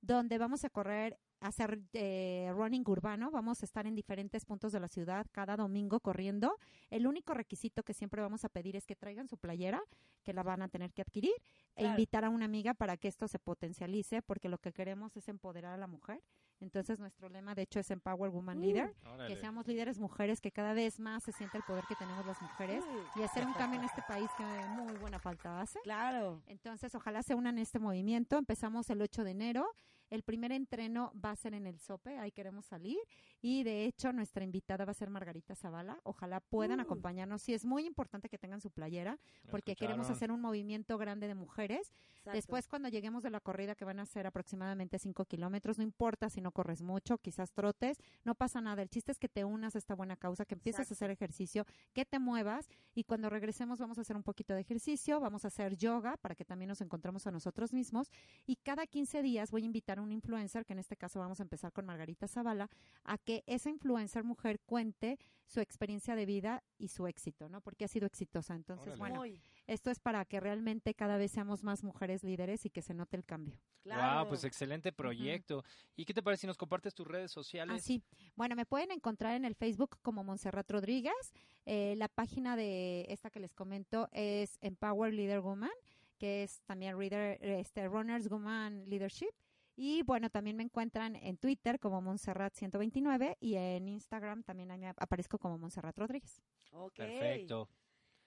[0.00, 4.78] donde vamos a correr, hacer eh, running urbano, vamos a estar en diferentes puntos de
[4.78, 6.56] la ciudad cada domingo corriendo.
[6.90, 9.82] El único requisito que siempre vamos a pedir es que traigan su playera,
[10.22, 11.34] que la van a tener que adquirir,
[11.74, 15.28] e invitar a una amiga para que esto se potencialice, porque lo que queremos es
[15.28, 16.22] empoderar a la mujer.
[16.64, 19.32] Entonces nuestro lema, de hecho, es Empower Woman Leader, Órale.
[19.32, 22.40] que seamos líderes mujeres, que cada vez más se sienta el poder que tenemos las
[22.40, 22.82] mujeres
[23.14, 25.78] y hacer un cambio en este país que muy buena falta hace.
[25.82, 26.42] Claro.
[26.46, 28.38] Entonces, ojalá se unan a este movimiento.
[28.38, 29.76] Empezamos el 8 de enero.
[30.10, 32.98] El primer entreno va a ser en el SOPE, ahí queremos salir.
[33.46, 36.00] Y de hecho, nuestra invitada va a ser Margarita Zavala.
[36.04, 36.84] Ojalá puedan Uh.
[36.84, 37.42] acompañarnos.
[37.42, 39.18] Sí, es muy importante que tengan su playera,
[39.50, 41.92] porque queremos hacer un movimiento grande de mujeres.
[42.20, 42.30] Exacto.
[42.32, 46.30] Después, cuando lleguemos de la corrida, que van a ser aproximadamente 5 kilómetros, no importa
[46.30, 48.80] si no corres mucho, quizás trotes, no pasa nada.
[48.80, 50.94] El chiste es que te unas a esta buena causa, que empieces Exacto.
[50.94, 54.62] a hacer ejercicio, que te muevas y cuando regresemos vamos a hacer un poquito de
[54.62, 58.10] ejercicio, vamos a hacer yoga para que también nos encontremos a nosotros mismos
[58.46, 61.40] y cada 15 días voy a invitar a un influencer, que en este caso vamos
[61.40, 62.70] a empezar con Margarita Zavala,
[63.04, 67.60] a que esa influencer mujer cuente su experiencia de vida y su éxito, ¿no?
[67.60, 68.54] Porque ha sido exitosa.
[68.54, 68.98] Entonces, Órale.
[68.98, 69.40] bueno, Muy.
[69.66, 73.16] esto es para que realmente cada vez seamos más mujeres líderes y que se note
[73.16, 73.60] el cambio.
[73.82, 74.20] Claro.
[74.20, 75.62] Wow, pues excelente proyecto.
[75.96, 77.76] ¿Y qué te parece si nos compartes tus redes sociales?
[77.76, 78.02] Ah, sí.
[78.36, 81.34] Bueno, me pueden encontrar en el Facebook como Montserrat Rodríguez.
[81.66, 85.70] Eh, la página de esta que les comento es Empower Leader Woman,
[86.18, 89.30] que es también Reader, este, Runners Woman Leadership.
[89.76, 94.88] Y bueno, también me encuentran en Twitter como Montserrat129 y en Instagram también ahí me
[94.88, 96.40] aparezco como Montserrat Rodríguez.
[96.72, 96.94] Ok.
[96.96, 97.68] Perfecto.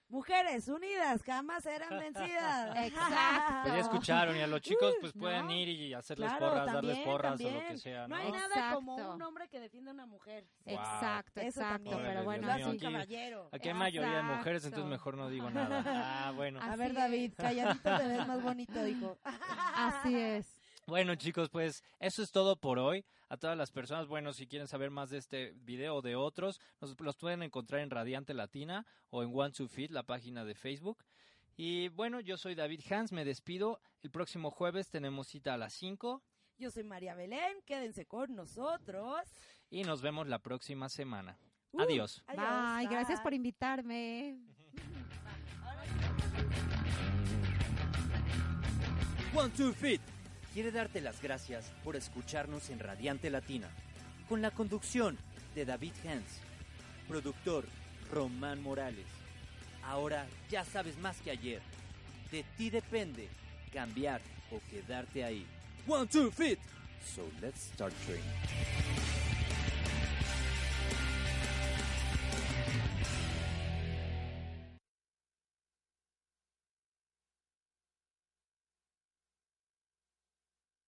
[0.10, 2.76] Mujeres unidas jamás serán vencidas.
[2.78, 3.54] Exacto.
[3.64, 5.52] Pues ya escucharon, y a los chicos pues pueden no.
[5.54, 8.16] ir y hacerles Claro, porras, darles también, porras o lo que sea, No ¿no?
[8.16, 10.48] hay nada como un hombre que defienda a una mujer.
[10.64, 10.76] Wow.
[10.76, 11.90] Exacto, Eso exacto.
[11.90, 11.98] también.
[12.02, 13.50] Pero bueno, mío, aquí- caballero.
[13.52, 15.84] Aquí hay mayoría de mujeres, entonces mejor no digo nada.
[15.86, 16.62] Ah, bueno.
[16.62, 16.94] A ver.
[16.94, 19.18] David, calladito te ves más bonito, hijo.
[19.24, 20.57] Así es.
[20.88, 23.04] Bueno, chicos, pues eso es todo por hoy.
[23.28, 26.62] A todas las personas, bueno, si quieren saber más de este video o de otros,
[26.80, 30.56] nos, los pueden encontrar en Radiante Latina o en One to Fit, la página de
[30.56, 31.04] Facebook.
[31.58, 33.82] Y bueno, yo soy David Hans, me despido.
[34.02, 36.24] El próximo jueves tenemos cita a las 5
[36.58, 39.20] Yo soy María Belén, quédense con nosotros.
[39.70, 41.38] y nos vemos la próxima semana.
[41.74, 42.24] Uh, Adiós.
[42.28, 42.78] adiós.
[42.78, 44.40] Bye, gracias por invitarme.
[49.36, 50.02] One Two Fit
[50.58, 53.68] quiere darte las gracias por escucharnos en Radiante Latina,
[54.28, 55.16] con la conducción
[55.54, 56.40] de David Hans,
[57.08, 57.64] productor
[58.12, 59.06] Román Morales.
[59.84, 61.62] Ahora ya sabes más que ayer.
[62.32, 63.30] De ti depende
[63.72, 65.46] cambiar o quedarte ahí.
[65.88, 66.58] One Two Fit.
[67.06, 68.87] So let's start training.